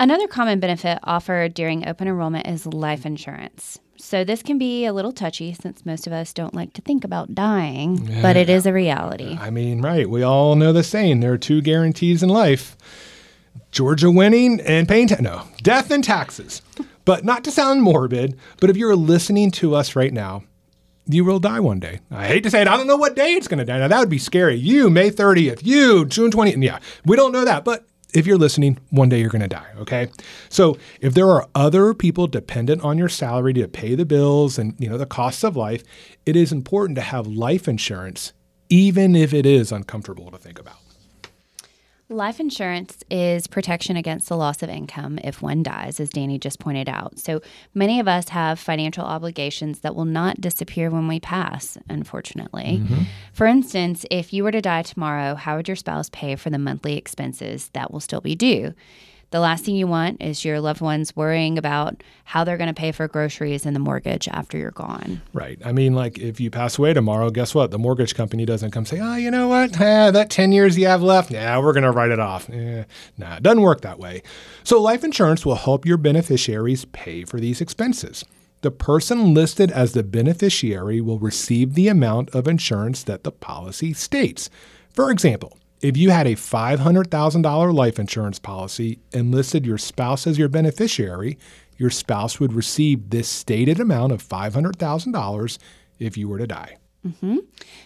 Another 0.00 0.26
common 0.26 0.58
benefit 0.58 0.98
offered 1.04 1.54
during 1.54 1.86
open 1.86 2.08
enrollment 2.08 2.46
is 2.48 2.66
life 2.66 3.06
insurance. 3.06 3.78
So, 3.96 4.24
this 4.24 4.42
can 4.42 4.58
be 4.58 4.84
a 4.84 4.92
little 4.92 5.12
touchy 5.12 5.54
since 5.54 5.86
most 5.86 6.08
of 6.08 6.12
us 6.12 6.32
don't 6.32 6.52
like 6.52 6.72
to 6.72 6.82
think 6.82 7.04
about 7.04 7.34
dying, 7.34 8.04
yeah. 8.08 8.20
but 8.20 8.36
it 8.36 8.50
is 8.50 8.66
a 8.66 8.72
reality. 8.72 9.38
I 9.40 9.50
mean, 9.50 9.80
right. 9.80 10.10
We 10.10 10.24
all 10.24 10.56
know 10.56 10.72
the 10.72 10.82
saying 10.82 11.20
there 11.20 11.32
are 11.32 11.38
two 11.38 11.62
guarantees 11.62 12.22
in 12.22 12.28
life 12.28 12.76
Georgia 13.70 14.10
winning 14.10 14.60
and 14.62 14.88
paying, 14.88 15.06
ta- 15.06 15.16
no, 15.20 15.42
death 15.62 15.92
and 15.92 16.02
taxes. 16.02 16.60
but 17.04 17.24
not 17.24 17.44
to 17.44 17.52
sound 17.52 17.82
morbid, 17.82 18.36
but 18.60 18.70
if 18.70 18.76
you're 18.76 18.96
listening 18.96 19.52
to 19.52 19.76
us 19.76 19.94
right 19.94 20.12
now, 20.12 20.42
you 21.06 21.24
will 21.24 21.38
die 21.38 21.60
one 21.60 21.78
day. 21.78 22.00
I 22.10 22.26
hate 22.26 22.42
to 22.44 22.50
say 22.50 22.62
it. 22.62 22.68
I 22.68 22.76
don't 22.76 22.86
know 22.86 22.96
what 22.96 23.14
day 23.14 23.34
it's 23.34 23.46
going 23.46 23.58
to 23.58 23.64
die. 23.64 23.78
Now, 23.78 23.88
that 23.88 24.00
would 24.00 24.08
be 24.08 24.18
scary. 24.18 24.56
You, 24.56 24.90
May 24.90 25.10
30th. 25.10 25.60
You, 25.62 26.04
June 26.06 26.30
20th. 26.30 26.62
Yeah, 26.62 26.78
we 27.04 27.14
don't 27.14 27.32
know 27.32 27.44
that. 27.44 27.64
But 27.64 27.86
if 28.14 28.26
you're 28.26 28.38
listening, 28.38 28.78
one 28.90 29.08
day 29.08 29.20
you're 29.20 29.28
going 29.28 29.42
to 29.42 29.48
die, 29.48 29.66
okay? 29.78 30.08
So, 30.48 30.78
if 31.00 31.14
there 31.14 31.28
are 31.30 31.48
other 31.54 31.92
people 31.92 32.26
dependent 32.26 32.82
on 32.82 32.96
your 32.96 33.08
salary 33.08 33.52
to 33.54 33.68
pay 33.68 33.94
the 33.94 34.06
bills 34.06 34.58
and, 34.58 34.74
you 34.78 34.88
know, 34.88 34.96
the 34.96 35.04
costs 35.04 35.42
of 35.42 35.56
life, 35.56 35.82
it 36.24 36.36
is 36.36 36.52
important 36.52 36.96
to 36.96 37.02
have 37.02 37.26
life 37.26 37.68
insurance 37.68 38.32
even 38.70 39.14
if 39.14 39.34
it 39.34 39.44
is 39.44 39.70
uncomfortable 39.70 40.30
to 40.30 40.38
think 40.38 40.58
about. 40.58 40.78
Life 42.10 42.38
insurance 42.38 43.02
is 43.10 43.46
protection 43.46 43.96
against 43.96 44.28
the 44.28 44.36
loss 44.36 44.62
of 44.62 44.68
income 44.68 45.18
if 45.24 45.40
one 45.40 45.62
dies, 45.62 45.98
as 45.98 46.10
Danny 46.10 46.38
just 46.38 46.58
pointed 46.58 46.86
out. 46.86 47.18
So 47.18 47.40
many 47.72 47.98
of 47.98 48.06
us 48.06 48.28
have 48.28 48.58
financial 48.58 49.04
obligations 49.04 49.80
that 49.80 49.94
will 49.94 50.04
not 50.04 50.38
disappear 50.38 50.90
when 50.90 51.08
we 51.08 51.18
pass, 51.18 51.78
unfortunately. 51.88 52.82
Mm-hmm. 52.82 53.02
For 53.32 53.46
instance, 53.46 54.04
if 54.10 54.34
you 54.34 54.44
were 54.44 54.52
to 54.52 54.60
die 54.60 54.82
tomorrow, 54.82 55.34
how 55.34 55.56
would 55.56 55.66
your 55.66 55.76
spouse 55.76 56.10
pay 56.10 56.36
for 56.36 56.50
the 56.50 56.58
monthly 56.58 56.98
expenses 56.98 57.70
that 57.72 57.90
will 57.90 58.00
still 58.00 58.20
be 58.20 58.34
due? 58.34 58.74
The 59.34 59.40
last 59.40 59.64
thing 59.64 59.74
you 59.74 59.88
want 59.88 60.22
is 60.22 60.44
your 60.44 60.60
loved 60.60 60.80
ones 60.80 61.16
worrying 61.16 61.58
about 61.58 62.04
how 62.22 62.44
they're 62.44 62.56
going 62.56 62.68
to 62.68 62.72
pay 62.72 62.92
for 62.92 63.08
groceries 63.08 63.66
and 63.66 63.74
the 63.74 63.80
mortgage 63.80 64.28
after 64.28 64.56
you're 64.56 64.70
gone. 64.70 65.22
Right. 65.32 65.58
I 65.64 65.72
mean, 65.72 65.92
like 65.92 66.20
if 66.20 66.38
you 66.38 66.52
pass 66.52 66.78
away 66.78 66.92
tomorrow, 66.92 67.30
guess 67.30 67.52
what? 67.52 67.72
The 67.72 67.78
mortgage 67.80 68.14
company 68.14 68.44
doesn't 68.44 68.70
come 68.70 68.86
say, 68.86 69.00
oh, 69.00 69.16
you 69.16 69.32
know 69.32 69.48
what? 69.48 69.80
Eh, 69.80 70.12
that 70.12 70.30
10 70.30 70.52
years 70.52 70.78
you 70.78 70.86
have 70.86 71.02
left, 71.02 71.32
yeah, 71.32 71.58
we're 71.58 71.72
going 71.72 71.82
to 71.82 71.90
write 71.90 72.12
it 72.12 72.20
off. 72.20 72.48
Eh, 72.48 72.84
nah, 73.18 73.34
it 73.34 73.42
doesn't 73.42 73.62
work 73.62 73.80
that 73.80 73.98
way. 73.98 74.22
So 74.62 74.80
life 74.80 75.02
insurance 75.02 75.44
will 75.44 75.56
help 75.56 75.84
your 75.84 75.96
beneficiaries 75.96 76.84
pay 76.84 77.24
for 77.24 77.40
these 77.40 77.60
expenses. 77.60 78.24
The 78.60 78.70
person 78.70 79.34
listed 79.34 79.72
as 79.72 79.94
the 79.94 80.04
beneficiary 80.04 81.00
will 81.00 81.18
receive 81.18 81.74
the 81.74 81.88
amount 81.88 82.30
of 82.36 82.46
insurance 82.46 83.02
that 83.02 83.24
the 83.24 83.32
policy 83.32 83.94
states. 83.94 84.48
For 84.92 85.10
example, 85.10 85.58
if 85.84 85.98
you 85.98 86.08
had 86.08 86.26
a 86.26 86.34
$500,000 86.34 87.74
life 87.74 87.98
insurance 87.98 88.38
policy 88.38 89.00
and 89.12 89.30
listed 89.30 89.66
your 89.66 89.76
spouse 89.76 90.26
as 90.26 90.38
your 90.38 90.48
beneficiary, 90.48 91.36
your 91.76 91.90
spouse 91.90 92.40
would 92.40 92.54
receive 92.54 93.10
this 93.10 93.28
stated 93.28 93.78
amount 93.78 94.10
of 94.10 94.26
$500,000 94.26 95.58
if 95.98 96.16
you 96.16 96.26
were 96.26 96.38
to 96.38 96.46
die. 96.46 96.78
Mm-hmm. 97.06 97.38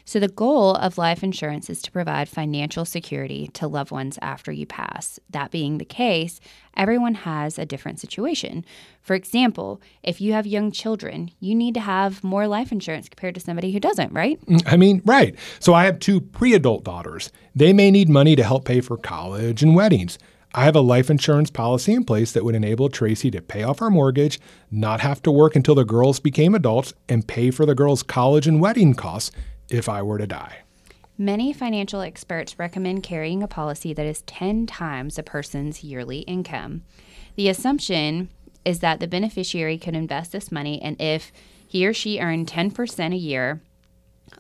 So, 0.05 0.21
the 0.21 0.29
goal 0.29 0.77
of 0.77 0.97
life 0.97 1.25
insurance 1.25 1.69
is 1.69 1.83
to 1.83 1.91
provide 1.91 2.29
financial 2.29 2.85
security 2.85 3.49
to 3.55 3.67
loved 3.67 3.91
ones 3.91 4.19
after 4.23 4.53
you 4.53 4.65
pass. 4.65 5.19
That 5.31 5.51
being 5.51 5.79
the 5.79 5.85
case, 5.85 6.39
everyone 6.77 7.15
has 7.15 7.59
a 7.59 7.67
different 7.67 7.99
situation. 7.99 8.65
For 9.03 9.15
example, 9.15 9.81
if 10.05 10.21
you 10.21 10.35
have 10.35 10.47
young 10.47 10.71
children, 10.71 11.33
you 11.41 11.55
need 11.55 11.75
to 11.75 11.81
have 11.81 12.23
more 12.23 12.47
life 12.47 12.71
insurance 12.71 13.09
compared 13.09 13.35
to 13.35 13.41
somebody 13.41 13.73
who 13.73 13.81
doesn't, 13.81 14.13
right? 14.13 14.39
I 14.67 14.77
mean, 14.77 15.03
right. 15.05 15.35
So, 15.59 15.75
I 15.75 15.85
have 15.85 15.99
two 15.99 16.21
pre 16.21 16.55
adult 16.55 16.85
daughters. 16.85 17.33
They 17.57 17.73
may 17.73 17.91
need 17.91 18.09
money 18.09 18.37
to 18.37 18.45
help 18.45 18.67
pay 18.67 18.81
for 18.81 18.97
college 18.97 19.65
and 19.65 19.75
weddings. 19.75 20.19
I 20.55 20.65
have 20.65 20.77
a 20.77 20.81
life 20.81 21.11
insurance 21.11 21.51
policy 21.51 21.93
in 21.93 22.05
place 22.05 22.33
that 22.33 22.45
would 22.45 22.55
enable 22.55 22.89
Tracy 22.89 23.31
to 23.33 23.43
pay 23.43 23.63
off 23.63 23.83
our 23.83 23.91
mortgage, 23.91 24.41
not 24.71 25.01
have 25.01 25.23
to 25.23 25.31
work 25.31 25.55
until 25.55 25.75
the 25.75 25.85
girls 25.85 26.21
became 26.21 26.55
adults, 26.55 26.95
and 27.09 27.27
pay 27.29 27.51
for 27.51 27.67
the 27.67 27.75
girls' 27.75 28.03
college 28.03 28.47
and 28.47 28.61
wedding 28.61 28.95
costs 28.95 29.31
if 29.69 29.89
I 29.89 30.01
were 30.03 30.17
to 30.17 30.27
die. 30.27 30.59
Many 31.19 31.53
financial 31.53 32.01
experts 32.01 32.59
recommend 32.59 33.03
carrying 33.03 33.43
a 33.43 33.49
policy 33.49 33.93
that 33.93 34.07
is 34.07 34.23
10 34.23 34.67
times 34.67 35.19
a 35.19 35.23
person's 35.23 35.85
yearly 35.85 36.21
income. 36.21 36.83
The 37.35 37.49
assumption 37.49 38.31
is 38.65 38.79
that 38.81 39.01
the 39.01 39.09
beneficiary 39.09 39.79
could 39.79 39.95
invest 39.95 40.33
this 40.33 40.51
money, 40.51 40.81
and 40.81 40.99
if 41.01 41.31
he 41.67 41.87
or 41.87 41.93
she 41.93 42.21
earned 42.21 42.47
10% 42.47 43.13
a 43.13 43.17
year, 43.17 43.61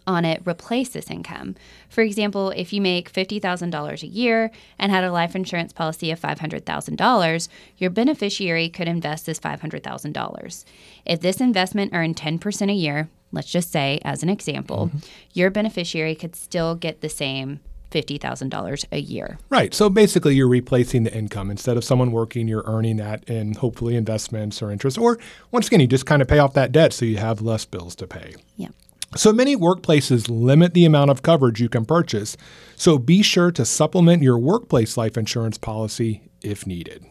on 0.06 0.24
it 0.24 0.42
replace 0.46 0.90
this 0.90 1.10
income. 1.10 1.54
For 1.88 2.02
example, 2.02 2.50
if 2.50 2.72
you 2.72 2.80
make 2.80 3.12
$50,000 3.12 4.02
a 4.02 4.06
year 4.06 4.50
and 4.78 4.92
had 4.92 5.04
a 5.04 5.12
life 5.12 5.34
insurance 5.34 5.72
policy 5.72 6.10
of 6.10 6.20
$500,000, 6.20 7.48
your 7.76 7.90
beneficiary 7.90 8.68
could 8.68 8.88
invest 8.88 9.26
this 9.26 9.40
$500,000. 9.40 10.64
If 11.04 11.20
this 11.20 11.40
investment 11.40 11.92
earned 11.94 12.16
10% 12.16 12.70
a 12.70 12.74
year, 12.74 13.08
let's 13.32 13.50
just 13.50 13.70
say 13.70 14.00
as 14.04 14.22
an 14.22 14.28
example, 14.28 14.88
mm-hmm. 14.88 14.98
your 15.32 15.50
beneficiary 15.50 16.14
could 16.14 16.36
still 16.36 16.74
get 16.74 17.00
the 17.00 17.08
same 17.08 17.60
$50,000 17.90 18.84
a 18.92 19.00
year. 19.00 19.38
Right. 19.48 19.72
So 19.72 19.88
basically, 19.88 20.34
you're 20.34 20.48
replacing 20.48 21.04
the 21.04 21.14
income. 21.14 21.50
Instead 21.50 21.76
of 21.76 21.84
someone 21.84 22.12
working, 22.12 22.48
you're 22.48 22.64
earning 22.66 22.96
that 22.98 23.24
in 23.24 23.54
hopefully 23.54 23.96
investments 23.96 24.60
or 24.62 24.70
interest. 24.70 24.98
Or 24.98 25.18
once 25.50 25.68
again, 25.68 25.80
you 25.80 25.86
just 25.86 26.06
kind 26.06 26.20
of 26.20 26.28
pay 26.28 26.38
off 26.38 26.54
that 26.54 26.72
debt 26.72 26.92
so 26.92 27.04
you 27.04 27.16
have 27.16 27.40
less 27.40 27.64
bills 27.64 27.94
to 27.96 28.06
pay. 28.06 28.34
Yeah. 28.56 28.68
So 29.16 29.32
many 29.32 29.56
workplaces 29.56 30.28
limit 30.28 30.74
the 30.74 30.84
amount 30.84 31.10
of 31.10 31.22
coverage 31.22 31.60
you 31.60 31.68
can 31.68 31.86
purchase, 31.86 32.36
so 32.76 32.98
be 32.98 33.22
sure 33.22 33.50
to 33.52 33.64
supplement 33.64 34.22
your 34.22 34.38
workplace 34.38 34.98
life 34.98 35.16
insurance 35.16 35.56
policy 35.56 36.22
if 36.42 36.66
needed. 36.66 37.06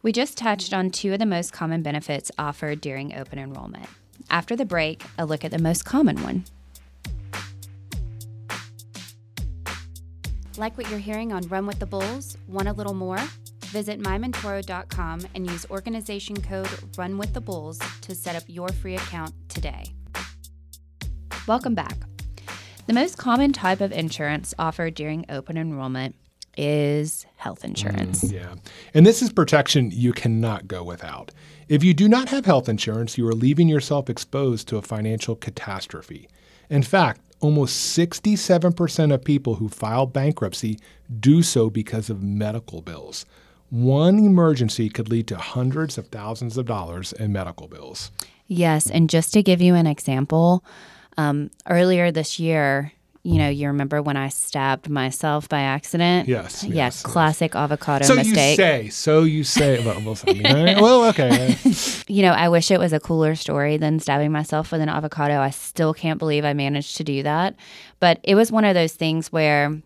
We 0.00 0.12
just 0.12 0.38
touched 0.38 0.72
on 0.72 0.90
two 0.90 1.12
of 1.12 1.18
the 1.18 1.26
most 1.26 1.52
common 1.52 1.82
benefits 1.82 2.30
offered 2.38 2.80
during 2.80 3.14
open 3.14 3.40
enrollment. 3.40 3.88
After 4.30 4.54
the 4.54 4.64
break, 4.64 5.02
a 5.18 5.26
look 5.26 5.44
at 5.44 5.50
the 5.50 5.58
most 5.58 5.84
common 5.84 6.22
one. 6.22 6.44
Like 10.56 10.78
what 10.78 10.88
you're 10.88 11.00
hearing 11.00 11.32
on 11.32 11.42
Run 11.48 11.66
with 11.66 11.80
the 11.80 11.86
Bulls? 11.86 12.36
Want 12.46 12.68
a 12.68 12.72
little 12.72 12.94
more? 12.94 13.20
Visit 13.66 14.00
mymentoro.com 14.00 15.26
and 15.34 15.50
use 15.50 15.66
organization 15.70 16.40
code 16.40 16.70
Run 16.96 17.18
with 17.18 17.34
the 17.34 17.40
Bulls 17.40 17.80
to 18.02 18.14
set 18.14 18.36
up 18.36 18.44
your 18.46 18.68
free 18.68 18.94
account 18.94 19.34
today. 19.48 19.92
Welcome 21.48 21.74
back. 21.74 21.96
The 22.88 22.92
most 22.92 23.16
common 23.16 23.54
type 23.54 23.80
of 23.80 23.90
insurance 23.90 24.52
offered 24.58 24.92
during 24.92 25.24
open 25.30 25.56
enrollment 25.56 26.14
is 26.58 27.24
health 27.36 27.64
insurance. 27.64 28.22
Mm, 28.22 28.32
yeah. 28.32 28.54
And 28.92 29.06
this 29.06 29.22
is 29.22 29.32
protection 29.32 29.90
you 29.90 30.12
cannot 30.12 30.68
go 30.68 30.84
without. 30.84 31.30
If 31.66 31.82
you 31.82 31.94
do 31.94 32.06
not 32.06 32.28
have 32.28 32.44
health 32.44 32.68
insurance, 32.68 33.16
you 33.16 33.26
are 33.26 33.32
leaving 33.32 33.66
yourself 33.66 34.10
exposed 34.10 34.68
to 34.68 34.76
a 34.76 34.82
financial 34.82 35.36
catastrophe. 35.36 36.28
In 36.68 36.82
fact, 36.82 37.22
almost 37.40 37.96
67% 37.96 39.14
of 39.14 39.24
people 39.24 39.54
who 39.54 39.70
file 39.70 40.04
bankruptcy 40.04 40.78
do 41.18 41.42
so 41.42 41.70
because 41.70 42.10
of 42.10 42.22
medical 42.22 42.82
bills. 42.82 43.24
One 43.70 44.18
emergency 44.18 44.90
could 44.90 45.08
lead 45.08 45.26
to 45.28 45.38
hundreds 45.38 45.96
of 45.96 46.08
thousands 46.08 46.58
of 46.58 46.66
dollars 46.66 47.14
in 47.14 47.32
medical 47.32 47.68
bills. 47.68 48.10
Yes. 48.48 48.90
And 48.90 49.08
just 49.08 49.32
to 49.32 49.42
give 49.42 49.62
you 49.62 49.74
an 49.74 49.86
example, 49.86 50.62
um, 51.18 51.50
earlier 51.68 52.10
this 52.10 52.38
year, 52.38 52.92
you 53.24 53.36
know, 53.36 53.48
you 53.48 53.66
remember 53.66 54.00
when 54.00 54.16
I 54.16 54.28
stabbed 54.28 54.88
myself 54.88 55.48
by 55.48 55.60
accident? 55.60 56.28
Yes. 56.28 56.64
Yeah, 56.64 56.74
yes, 56.74 57.02
classic 57.02 57.52
yes. 57.52 57.60
avocado 57.60 58.06
so 58.06 58.14
mistake. 58.14 58.56
So 58.56 58.62
you 58.62 58.82
say. 58.84 58.88
So 58.88 59.22
you 59.24 59.44
say. 59.44 59.84
Well, 59.84 60.00
well, 60.00 60.18
I 60.26 60.32
mean, 60.32 60.80
well 60.80 61.04
okay. 61.06 61.56
you 62.08 62.22
know, 62.22 62.32
I 62.32 62.48
wish 62.48 62.70
it 62.70 62.78
was 62.78 62.92
a 62.92 63.00
cooler 63.00 63.34
story 63.34 63.76
than 63.76 63.98
stabbing 63.98 64.32
myself 64.32 64.72
with 64.72 64.80
an 64.80 64.88
avocado. 64.88 65.40
I 65.40 65.50
still 65.50 65.92
can't 65.92 66.18
believe 66.18 66.44
I 66.44 66.54
managed 66.54 66.96
to 66.98 67.04
do 67.04 67.22
that. 67.24 67.56
But 68.00 68.20
it 68.22 68.36
was 68.36 68.52
one 68.52 68.64
of 68.64 68.74
those 68.74 68.94
things 68.94 69.32
where 69.32 69.76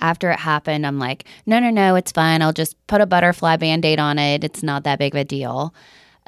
after 0.00 0.30
it 0.30 0.40
happened, 0.40 0.84
I'm 0.86 0.98
like, 0.98 1.24
no, 1.46 1.60
no, 1.60 1.70
no, 1.70 1.94
it's 1.94 2.12
fine. 2.12 2.42
I'll 2.42 2.52
just 2.52 2.76
put 2.88 3.00
a 3.00 3.06
butterfly 3.06 3.56
band 3.56 3.84
aid 3.84 4.00
on 4.00 4.18
it. 4.18 4.42
It's 4.42 4.62
not 4.62 4.82
that 4.84 4.98
big 4.98 5.14
of 5.14 5.20
a 5.20 5.24
deal 5.24 5.72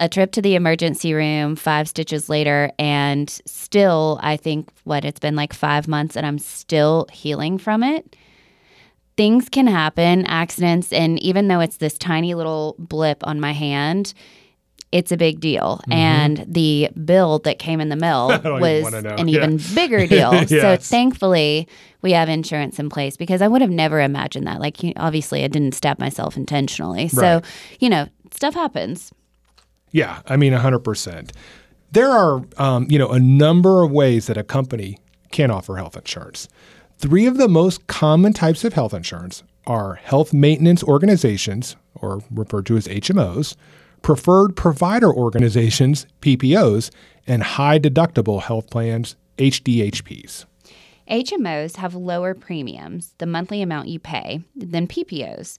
a 0.02 0.09
trip 0.09 0.32
to 0.32 0.42
the 0.42 0.56
emergency 0.56 1.14
room 1.14 1.54
five 1.54 1.88
stitches 1.88 2.28
later 2.28 2.73
and 2.76 3.30
still 3.47 4.18
i 4.21 4.37
think 4.37 4.68
what 4.82 5.04
it's 5.04 5.21
been 5.21 5.37
like 5.37 5.54
five 5.54 5.87
months 5.87 6.16
and 6.16 6.26
i'm 6.26 6.38
still 6.38 7.06
healing 7.12 7.56
from 7.56 7.85
it 7.85 8.16
things 9.16 9.49
can 9.49 9.68
happen 9.68 10.26
accidents 10.26 10.92
and 10.92 11.21
even 11.21 11.47
though 11.47 11.61
it's 11.61 11.76
this 11.76 11.97
tiny 11.97 12.35
little 12.35 12.75
blip 12.78 13.25
on 13.26 13.38
my 13.38 13.52
hand 13.52 14.12
it's 14.90 15.11
a 15.11 15.16
big 15.16 15.40
deal. 15.40 15.80
Mm-hmm. 15.85 15.92
And 15.92 16.44
the 16.47 16.90
bill 17.02 17.38
that 17.40 17.59
came 17.59 17.80
in 17.80 17.88
the 17.88 17.97
mail 17.97 18.28
was 18.44 18.92
an 18.92 19.26
yeah. 19.26 19.35
even 19.35 19.59
bigger 19.75 20.06
deal. 20.06 20.35
yes. 20.49 20.50
So 20.50 20.76
thankfully, 20.76 21.66
we 22.02 22.12
have 22.12 22.28
insurance 22.28 22.78
in 22.78 22.90
place 22.90 23.16
because 23.16 23.40
I 23.40 23.49
would 23.49 23.62
have 23.62 23.71
never 23.71 24.02
imagined 24.02 24.47
that. 24.47 24.61
Like, 24.61 24.76
obviously, 24.99 25.44
I 25.44 25.49
didn't 25.49 25.75
stab 25.75 25.99
myself 25.99 26.37
intentionally. 26.37 27.09
So, 27.09 27.40
you 27.80 27.88
know, 27.88 28.06
stuff 28.32 28.52
happens. 28.52 29.12
Yeah, 29.92 30.22
I 30.26 30.37
mean, 30.37 30.52
100%. 30.52 31.30
There 31.92 32.11
are, 32.11 32.42
um, 32.56 32.87
you 32.88 32.99
know, 32.99 33.11
a 33.11 33.20
number 33.20 33.82
of 33.82 33.90
ways 33.90 34.26
that 34.26 34.38
a 34.38 34.42
company 34.42 34.99
can 35.30 35.50
offer 35.50 35.76
health 35.76 35.96
insurance. 35.96 36.49
Three 36.99 37.26
of 37.26 37.37
the 37.37 37.49
most 37.49 37.87
common 37.87 38.32
types 38.32 38.64
of 38.64 38.72
health 38.72 38.94
insurance 38.94 39.42
are 39.66 39.94
health 39.96 40.32
maintenance 40.32 40.82
organizations, 40.82 41.76
or 41.94 42.22
referred 42.30 42.66
to 42.66 42.76
as 42.76 42.88
HMOs, 42.88 43.56
preferred 44.00 44.56
provider 44.56 45.12
organizations, 45.12 46.06
PPOs, 46.20 46.90
and 47.26 47.42
high 47.42 47.78
deductible 47.78 48.42
health 48.42 48.70
plans, 48.70 49.16
HDHPs. 49.38 50.46
HMOs 51.11 51.76
have 51.76 51.94
lower 51.94 52.34
premiums, 52.34 53.14
the 53.18 53.26
monthly 53.26 53.61
amount 53.61 53.88
you 53.88 53.99
pay, 53.99 54.42
than 54.56 54.87
PPOs, 54.87 55.58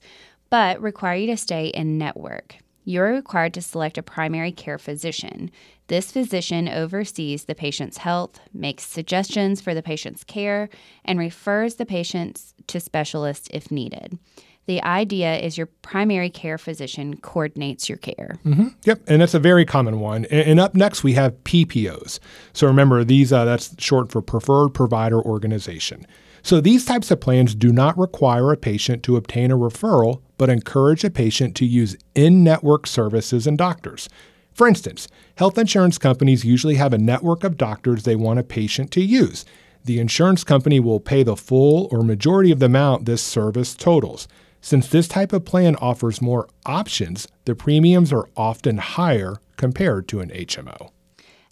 but 0.50 0.80
require 0.80 1.16
you 1.16 1.26
to 1.28 1.36
stay 1.36 1.66
in 1.68 1.98
network 1.98 2.56
you're 2.84 3.12
required 3.12 3.54
to 3.54 3.62
select 3.62 3.98
a 3.98 4.02
primary 4.02 4.52
care 4.52 4.78
physician. 4.78 5.50
This 5.88 6.12
physician 6.12 6.68
oversees 6.68 7.44
the 7.44 7.54
patient's 7.54 7.98
health, 7.98 8.40
makes 8.52 8.84
suggestions 8.84 9.60
for 9.60 9.74
the 9.74 9.82
patient's 9.82 10.24
care, 10.24 10.68
and 11.04 11.18
refers 11.18 11.74
the 11.74 11.86
patients 11.86 12.54
to 12.68 12.80
specialists 12.80 13.48
if 13.52 13.70
needed. 13.70 14.18
The 14.66 14.82
idea 14.82 15.36
is 15.36 15.58
your 15.58 15.66
primary 15.82 16.30
care 16.30 16.56
physician 16.56 17.18
coordinates 17.18 17.88
your 17.88 17.98
care. 17.98 18.38
Mm-hmm. 18.46 18.68
Yep, 18.84 19.02
and 19.06 19.20
that's 19.20 19.34
a 19.34 19.38
very 19.38 19.66
common 19.66 20.00
one. 20.00 20.24
And, 20.26 20.48
and, 20.48 20.60
up 20.60 20.74
next 20.74 21.04
we 21.04 21.12
have 21.14 21.34
PPOs. 21.44 22.18
So 22.54 22.66
remember, 22.66 23.04
these 23.04 23.30
uh, 23.30 23.44
that's 23.44 23.74
short 23.78 24.10
for 24.10 24.22
Preferred 24.22 24.70
Provider 24.70 25.20
Organization. 25.20 26.06
So 26.42 26.60
these 26.60 26.84
types 26.84 27.10
of 27.10 27.20
plans 27.20 27.54
do 27.54 27.72
not 27.72 27.98
require 27.98 28.52
a 28.52 28.56
patient 28.56 29.02
to 29.04 29.16
obtain 29.16 29.50
a 29.50 29.56
referral, 29.56 30.22
but 30.38 30.50
encourage 30.50 31.04
a 31.04 31.10
patient 31.10 31.54
to 31.56 31.66
use 31.66 31.96
in 32.14 32.44
network 32.44 32.86
services 32.86 33.46
and 33.46 33.58
doctors. 33.58 34.08
For 34.52 34.68
instance, 34.68 35.08
health 35.36 35.58
insurance 35.58 35.98
companies 35.98 36.44
usually 36.44 36.76
have 36.76 36.92
a 36.92 36.98
network 36.98 37.42
of 37.44 37.56
doctors 37.56 38.04
they 38.04 38.16
want 38.16 38.38
a 38.38 38.44
patient 38.44 38.90
to 38.92 39.02
use. 39.02 39.44
The 39.84 39.98
insurance 39.98 40.44
company 40.44 40.80
will 40.80 41.00
pay 41.00 41.22
the 41.22 41.36
full 41.36 41.88
or 41.90 42.02
majority 42.02 42.50
of 42.50 42.60
the 42.60 42.66
amount 42.66 43.04
this 43.04 43.22
service 43.22 43.74
totals. 43.74 44.28
Since 44.60 44.88
this 44.88 45.08
type 45.08 45.32
of 45.32 45.44
plan 45.44 45.76
offers 45.76 46.22
more 46.22 46.48
options, 46.64 47.28
the 47.44 47.54
premiums 47.54 48.12
are 48.12 48.28
often 48.36 48.78
higher 48.78 49.36
compared 49.56 50.08
to 50.08 50.20
an 50.20 50.30
HMO. 50.30 50.90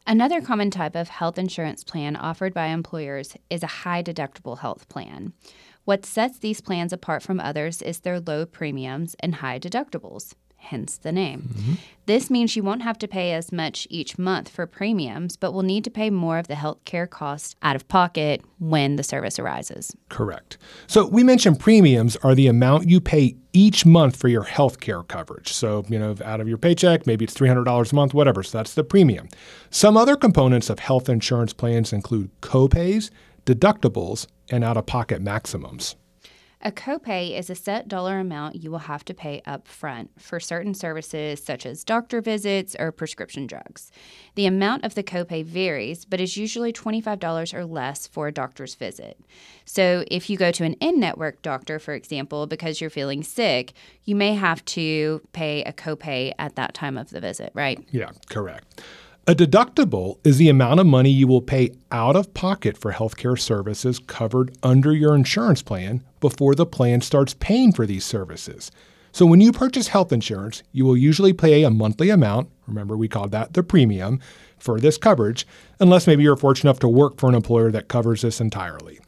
Another 0.06 0.40
common 0.40 0.70
type 0.70 0.96
of 0.96 1.08
health 1.08 1.38
insurance 1.38 1.84
plan 1.84 2.16
offered 2.16 2.54
by 2.54 2.66
employers 2.68 3.36
is 3.50 3.62
a 3.62 3.68
high 3.68 4.02
deductible 4.02 4.58
health 4.58 4.88
plan. 4.88 5.32
What 5.84 6.06
sets 6.06 6.38
these 6.38 6.60
plans 6.60 6.92
apart 6.92 7.22
from 7.22 7.40
others 7.40 7.82
is 7.82 8.00
their 8.00 8.20
low 8.20 8.46
premiums 8.46 9.16
and 9.20 9.36
high 9.36 9.58
deductibles 9.58 10.34
hence 10.62 10.96
the 10.96 11.12
name. 11.12 11.50
Mm-hmm. 11.52 11.72
This 12.06 12.30
means 12.30 12.56
you 12.56 12.62
won't 12.62 12.82
have 12.82 12.98
to 12.98 13.08
pay 13.08 13.32
as 13.32 13.52
much 13.52 13.86
each 13.90 14.18
month 14.18 14.48
for 14.48 14.66
premiums, 14.66 15.36
but 15.36 15.52
will 15.52 15.62
need 15.62 15.84
to 15.84 15.90
pay 15.90 16.08
more 16.08 16.38
of 16.38 16.46
the 16.46 16.54
health 16.54 16.84
care 16.84 17.06
costs 17.06 17.56
out 17.62 17.76
of 17.76 17.86
pocket 17.88 18.42
when 18.58 18.96
the 18.96 19.02
service 19.02 19.38
arises. 19.38 19.94
Correct. 20.08 20.58
So 20.86 21.06
we 21.06 21.24
mentioned 21.24 21.60
premiums 21.60 22.16
are 22.16 22.34
the 22.34 22.46
amount 22.46 22.88
you 22.88 23.00
pay 23.00 23.36
each 23.52 23.84
month 23.84 24.16
for 24.16 24.28
your 24.28 24.44
health 24.44 24.80
care 24.80 25.02
coverage. 25.02 25.52
So, 25.52 25.84
you 25.88 25.98
know, 25.98 26.16
out 26.24 26.40
of 26.40 26.48
your 26.48 26.58
paycheck, 26.58 27.06
maybe 27.06 27.24
it's 27.24 27.34
$300 27.34 27.92
a 27.92 27.94
month, 27.94 28.14
whatever. 28.14 28.42
So 28.42 28.58
that's 28.58 28.74
the 28.74 28.84
premium. 28.84 29.28
Some 29.70 29.96
other 29.96 30.16
components 30.16 30.70
of 30.70 30.78
health 30.78 31.08
insurance 31.08 31.52
plans 31.52 31.92
include 31.92 32.30
copays, 32.40 33.10
deductibles, 33.46 34.26
and 34.50 34.62
out 34.62 34.76
of 34.76 34.86
pocket 34.86 35.22
maximums. 35.22 35.96
A 36.64 36.70
copay 36.70 37.36
is 37.36 37.50
a 37.50 37.56
set 37.56 37.88
dollar 37.88 38.20
amount 38.20 38.62
you 38.62 38.70
will 38.70 38.78
have 38.78 39.04
to 39.06 39.14
pay 39.14 39.42
up 39.44 39.66
front 39.66 40.12
for 40.16 40.38
certain 40.38 40.74
services 40.74 41.42
such 41.42 41.66
as 41.66 41.82
doctor 41.82 42.20
visits 42.20 42.76
or 42.78 42.92
prescription 42.92 43.48
drugs. 43.48 43.90
The 44.36 44.46
amount 44.46 44.84
of 44.84 44.94
the 44.94 45.02
copay 45.02 45.44
varies, 45.44 46.04
but 46.04 46.20
is 46.20 46.36
usually 46.36 46.72
$25 46.72 47.52
or 47.52 47.64
less 47.64 48.06
for 48.06 48.28
a 48.28 48.32
doctor's 48.32 48.76
visit. 48.76 49.18
So, 49.64 50.04
if 50.08 50.30
you 50.30 50.36
go 50.36 50.52
to 50.52 50.62
an 50.62 50.74
in 50.74 51.00
network 51.00 51.42
doctor, 51.42 51.80
for 51.80 51.94
example, 51.94 52.46
because 52.46 52.80
you're 52.80 52.90
feeling 52.90 53.24
sick, 53.24 53.72
you 54.04 54.14
may 54.14 54.34
have 54.34 54.64
to 54.66 55.20
pay 55.32 55.64
a 55.64 55.72
copay 55.72 56.32
at 56.38 56.54
that 56.54 56.74
time 56.74 56.96
of 56.96 57.10
the 57.10 57.20
visit, 57.20 57.50
right? 57.54 57.84
Yeah, 57.90 58.10
correct. 58.28 58.82
A 59.24 59.36
deductible 59.36 60.18
is 60.26 60.38
the 60.38 60.48
amount 60.48 60.80
of 60.80 60.86
money 60.86 61.08
you 61.08 61.28
will 61.28 61.42
pay 61.42 61.70
out 61.92 62.16
of 62.16 62.34
pocket 62.34 62.76
for 62.76 62.92
healthcare 62.92 63.38
services 63.38 64.00
covered 64.00 64.52
under 64.64 64.92
your 64.92 65.14
insurance 65.14 65.62
plan 65.62 66.02
before 66.18 66.56
the 66.56 66.66
plan 66.66 67.02
starts 67.02 67.32
paying 67.34 67.70
for 67.70 67.86
these 67.86 68.04
services. 68.04 68.72
So, 69.12 69.24
when 69.24 69.40
you 69.40 69.52
purchase 69.52 69.86
health 69.86 70.12
insurance, 70.12 70.64
you 70.72 70.84
will 70.84 70.96
usually 70.96 71.32
pay 71.32 71.62
a 71.62 71.70
monthly 71.70 72.10
amount. 72.10 72.50
Remember, 72.66 72.96
we 72.96 73.06
called 73.06 73.30
that 73.30 73.52
the 73.52 73.62
premium 73.62 74.18
for 74.58 74.80
this 74.80 74.98
coverage, 74.98 75.46
unless 75.78 76.08
maybe 76.08 76.24
you're 76.24 76.34
fortunate 76.34 76.70
enough 76.70 76.80
to 76.80 76.88
work 76.88 77.20
for 77.20 77.28
an 77.28 77.36
employer 77.36 77.70
that 77.70 77.86
covers 77.86 78.22
this 78.22 78.40
entirely. 78.40 78.98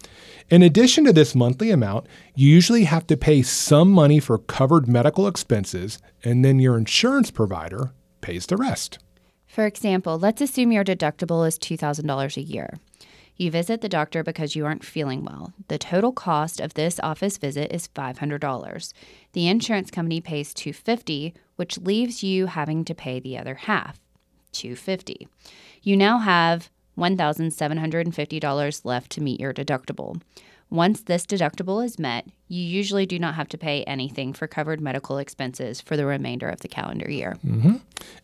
In 0.49 0.63
addition 0.63 1.05
to 1.07 1.13
this 1.13 1.35
monthly 1.35 1.73
amount, 1.73 2.07
you 2.37 2.49
usually 2.49 2.85
have 2.85 3.09
to 3.09 3.17
pay 3.17 3.43
some 3.43 3.91
money 3.91 4.21
for 4.21 4.39
covered 4.39 4.87
medical 4.87 5.27
expenses, 5.27 5.99
and 6.23 6.45
then 6.45 6.61
your 6.61 6.79
insurance 6.79 7.33
provider 7.33 7.91
pays 8.21 8.47
the 8.47 8.57
rest. 8.57 9.01
For 9.55 9.67
example, 9.67 10.19
let's 10.19 10.41
assume 10.43 10.73
your 10.73 10.83
deductible 10.83 11.47
is 11.47 11.61
$2,000 11.61 12.37
a 12.37 12.43
year. 12.43 12.77
You 13.37 13.53
visit 13.53 13.83
the 13.83 13.89
doctor 13.89 14.25
because 14.25 14.57
you 14.57 14.67
aren't 14.67 14.85
feeling 14.85 15.25
well. 15.25 15.53
The 15.69 15.79
total 15.79 16.11
cost 16.11 16.59
of 16.59 16.75
this 16.75 16.99
office 17.05 17.39
visit 17.39 17.73
is 17.73 17.87
$500. 17.87 18.93
The 19.33 19.47
insurance 19.47 19.93
company 19.93 20.21
pays 20.21 20.55
250, 20.55 21.35
which 21.55 21.79
leaves 21.79 22.25
you 22.25 22.47
having 22.47 22.85
to 22.85 22.97
pay 22.97 23.21
the 23.21 23.39
other 23.39 23.55
half, 23.55 24.01
250. 24.51 25.29
You 25.85 25.97
now 25.97 26.19
have 26.19 26.69
$1,750 26.99 28.85
left 28.85 29.13
to 29.13 29.21
meet 29.21 29.39
your 29.39 29.55
deductible. 29.55 30.21
Once 30.75 31.03
this 31.03 31.25
deductible 31.25 31.85
is 31.85 32.01
met, 32.01 32.27
you 32.49 32.61
usually 32.61 33.07
do 33.07 33.17
not 33.17 33.37
have 33.37 33.49
to 33.49 33.57
pay 33.57 33.85
anything 33.85 34.33
for 34.33 34.49
covered 34.49 34.81
medical 34.81 35.19
expenses 35.19 35.81
for 35.81 35.97
the 35.97 36.05
remainder 36.05 36.49
of 36.49 36.59
the 36.63 36.69
calendar 36.69 37.09
year. 37.09 37.37
Mm-hmm. 37.47 37.77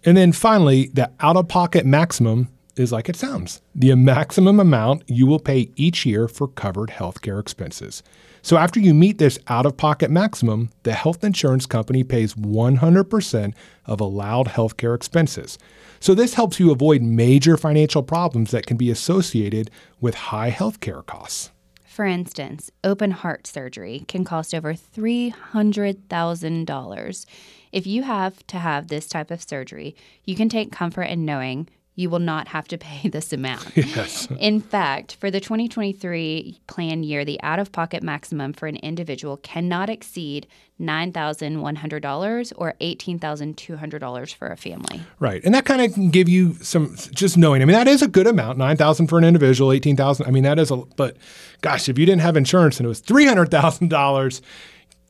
And 0.05 0.17
then 0.17 0.33
finally, 0.33 0.89
the 0.89 1.13
out 1.21 1.37
of 1.37 1.47
pocket 1.47 1.87
maximum 1.87 2.49
is 2.75 2.91
like 2.91 3.09
it 3.09 3.15
sounds 3.15 3.63
the 3.73 3.95
maximum 3.95 4.59
amount 4.59 5.05
you 5.07 5.29
will 5.29 5.39
pay 5.39 5.71
each 5.77 6.05
year 6.05 6.27
for 6.27 6.49
covered 6.49 6.91
healthcare 6.91 7.39
expenses. 7.39 8.03
So 8.43 8.57
after 8.57 8.81
you 8.81 8.95
meet 8.95 9.19
this 9.19 9.39
out 9.47 9.65
of 9.65 9.77
pocket 9.77 10.11
maximum, 10.11 10.71
the 10.83 10.95
health 10.95 11.23
insurance 11.23 11.67
company 11.67 12.03
pays 12.03 12.35
100% 12.35 13.55
of 13.87 14.01
allowed 14.01 14.49
healthcare 14.49 14.97
expenses. 14.97 15.57
So 16.01 16.17
this 16.17 16.35
helps 16.35 16.59
you 16.59 16.73
avoid 16.73 17.01
major 17.01 17.57
financial 17.57 18.03
problems 18.03 18.51
that 18.51 18.67
can 18.67 18.77
be 18.77 18.91
associated 18.91 19.71
with 20.01 20.17
high 20.17 20.51
healthcare 20.51 21.07
costs. 21.07 21.53
For 22.01 22.07
instance, 22.07 22.73
open 22.83 23.11
heart 23.11 23.47
surgery 23.47 24.07
can 24.09 24.25
cost 24.25 24.55
over 24.55 24.73
$300,000. 24.73 27.27
If 27.73 27.87
you 27.87 28.05
have 28.05 28.47
to 28.47 28.59
have 28.59 28.89
this 28.89 29.07
type 29.07 29.31
of 29.31 29.43
surgery, 29.43 29.95
you 30.25 30.35
can 30.35 30.49
take 30.49 30.73
comfort 30.73 31.03
in 31.03 31.27
knowing 31.27 31.69
you 31.95 32.09
will 32.09 32.19
not 32.19 32.49
have 32.49 32.69
to 32.69 32.79
pay 32.79 33.09
this 33.11 33.33
amount. 33.33 33.67
Yes. 33.91 34.29
In 34.39 34.61
fact, 34.61 35.17
for 35.17 35.31
the 35.31 35.41
2023 35.41 36.61
plan 36.69 37.03
year, 37.03 37.25
the 37.25 37.41
out 37.43 37.59
of 37.59 37.73
pocket 37.73 38.03
maximum 38.03 38.53
for 38.53 38.69
an 38.69 38.77
individual 38.77 39.37
cannot 39.39 39.91
exceed 39.91 40.47
$9,100 40.81 42.53
or 42.57 42.75
$18,200 42.81 44.35
for 44.35 44.49
a 44.49 44.57
family. 44.57 45.03
Right. 45.19 45.43
And 45.45 45.55
that 45.55 45.65
kind 45.65 45.83
of 45.83 45.93
can 45.93 46.11
give 46.11 46.29
you 46.29 46.55
some 46.55 46.95
just 47.13 47.37
knowing. 47.37 47.63
I 47.63 47.65
mean, 47.65 47.75
that 47.75 47.89
is 47.89 48.01
a 48.01 48.09
good 48.09 48.27
amount 48.27 48.59
9000 48.59 49.09
for 49.09 49.19
an 49.19 49.25
individual, 49.25 49.73
18000 49.73 50.27
I 50.27 50.31
mean, 50.31 50.45
that 50.45 50.59
is 50.59 50.71
a, 50.71 50.77
but 50.77 51.17
gosh, 51.63 51.89
if 51.89 51.99
you 51.99 52.07
didn't 52.07 52.23
have 52.23 52.37
insurance 52.37 52.79
and 52.79 52.87
it 52.87 52.89
was 52.89 53.03
$300,000, 53.03 54.41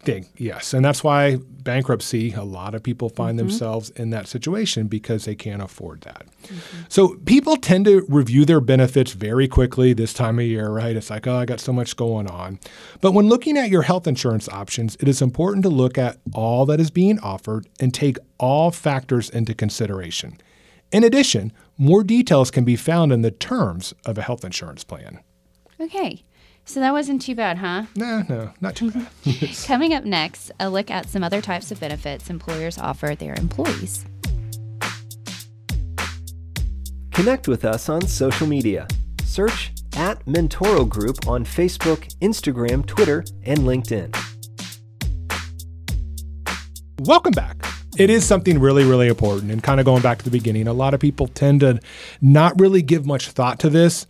thing. 0.03 0.27
Yes. 0.37 0.73
And 0.73 0.85
that's 0.85 1.05
why 1.05 1.37
bankruptcy, 1.37 2.33
a 2.33 2.43
lot 2.43 2.75
of 2.75 2.83
people 2.83 3.09
find 3.09 3.39
mm-hmm. 3.39 3.49
themselves 3.49 3.91
in 3.91 4.11
that 4.11 4.27
situation 4.27 4.87
because 4.87 5.25
they 5.25 5.35
can't 5.35 5.63
afford 5.63 6.01
that. 6.03 6.27
Mm-hmm. 6.45 6.83
So 6.89 7.17
people 7.27 7.57
tend 7.57 7.85
to 7.85 8.07
review 8.09 8.45
their 8.45 8.61
benefits 8.61 9.13
very 9.13 9.47
quickly 9.47 9.93
this 9.93 10.13
time 10.15 10.39
of 10.39 10.47
year, 10.47 10.71
right? 10.71 10.97
It's 10.97 11.11
like, 11.11 11.27
oh, 11.27 11.37
I 11.37 11.45
got 11.45 11.61
so 11.61 11.73
much 11.73 11.97
going 11.97 12.29
on. 12.29 12.59
But 13.01 13.13
when 13.13 13.29
looking 13.29 13.59
at 13.59 13.71
your 13.71 13.83
health 13.83 14.07
insurance 14.07 14.49
options, 14.49 14.97
it 15.01 15.09
is 15.09 15.21
important 15.21 15.63
to 15.65 15.71
look 15.71 15.99
at 15.99 16.19
all 16.35 16.65
that 16.67 16.81
is 16.81 16.91
being 16.91 17.19
offered 17.21 17.69
and 17.79 17.93
take 17.93 18.17
all 18.39 18.71
factors 18.71 19.29
into 19.29 19.55
consideration. 19.55 20.39
In 20.93 21.05
addition, 21.05 21.53
more 21.77 22.03
details 22.03 22.51
can 22.51 22.65
be 22.65 22.77
found 22.77 23.13
in 23.13 23.23
the 23.23 23.31
terms 23.31 23.95
of 24.05 24.19
a 24.19 24.23
health 24.23 24.45
insurance 24.45 24.83
plan. 24.83 25.21
Okay. 25.79 26.25
So 26.71 26.79
that 26.79 26.93
wasn't 26.93 27.21
too 27.21 27.35
bad, 27.35 27.59
huh? 27.59 27.87
No, 27.97 28.23
no, 28.29 28.53
not 28.61 28.77
too 28.77 28.93
bad. 28.93 29.09
Coming 29.67 29.93
up 29.93 30.05
next, 30.05 30.53
a 30.61 30.71
look 30.71 30.89
at 30.89 31.09
some 31.09 31.25
other 31.25 31.41
types 31.41 31.73
of 31.73 31.81
benefits 31.81 32.31
employers 32.31 32.79
offer 32.79 33.17
their 33.17 33.35
employees. 33.35 34.05
Connect 37.11 37.49
with 37.49 37.65
us 37.65 37.89
on 37.89 38.07
social 38.07 38.47
media. 38.47 38.87
Search 39.25 39.73
at 39.97 40.25
Mentoro 40.27 40.89
Group 40.89 41.27
on 41.27 41.45
Facebook, 41.45 42.15
Instagram, 42.21 42.87
Twitter, 42.87 43.25
and 43.43 43.59
LinkedIn. 43.63 44.17
Welcome 47.01 47.33
back. 47.33 47.67
It 47.99 48.11
is 48.11 48.25
something 48.25 48.61
really, 48.61 48.85
really 48.85 49.09
important. 49.09 49.51
And 49.51 49.61
kind 49.61 49.81
of 49.81 49.87
going 49.87 50.03
back 50.03 50.19
to 50.19 50.25
the 50.25 50.31
beginning, 50.31 50.69
a 50.69 50.73
lot 50.73 50.95
of 50.95 51.01
people 51.01 51.27
tend 51.27 51.61
to 51.61 51.81
not 52.21 52.61
really 52.61 52.81
give 52.81 53.07
much 53.07 53.31
thought 53.31 53.59
to 53.59 53.71
this 53.71 54.07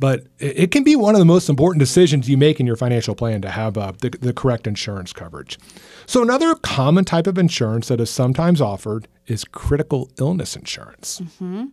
but 0.00 0.26
it 0.38 0.70
can 0.70 0.82
be 0.82 0.96
one 0.96 1.14
of 1.14 1.18
the 1.18 1.26
most 1.26 1.50
important 1.50 1.78
decisions 1.78 2.28
you 2.28 2.38
make 2.38 2.58
in 2.58 2.66
your 2.66 2.74
financial 2.74 3.14
plan 3.14 3.42
to 3.42 3.50
have 3.50 3.76
uh, 3.76 3.92
the, 4.00 4.08
the, 4.08 4.32
correct 4.32 4.66
insurance 4.66 5.12
coverage. 5.12 5.58
So, 6.06 6.22
another 6.22 6.54
common 6.54 7.04
type 7.04 7.26
of 7.26 7.36
insurance 7.36 7.88
that 7.88 8.00
is 8.00 8.08
sometimes 8.08 8.62
offered 8.62 9.06
is 9.26 9.44
critical 9.44 10.10
illness 10.18 10.56
insurance. 10.56 11.20
Mm-hmm. 11.20 11.66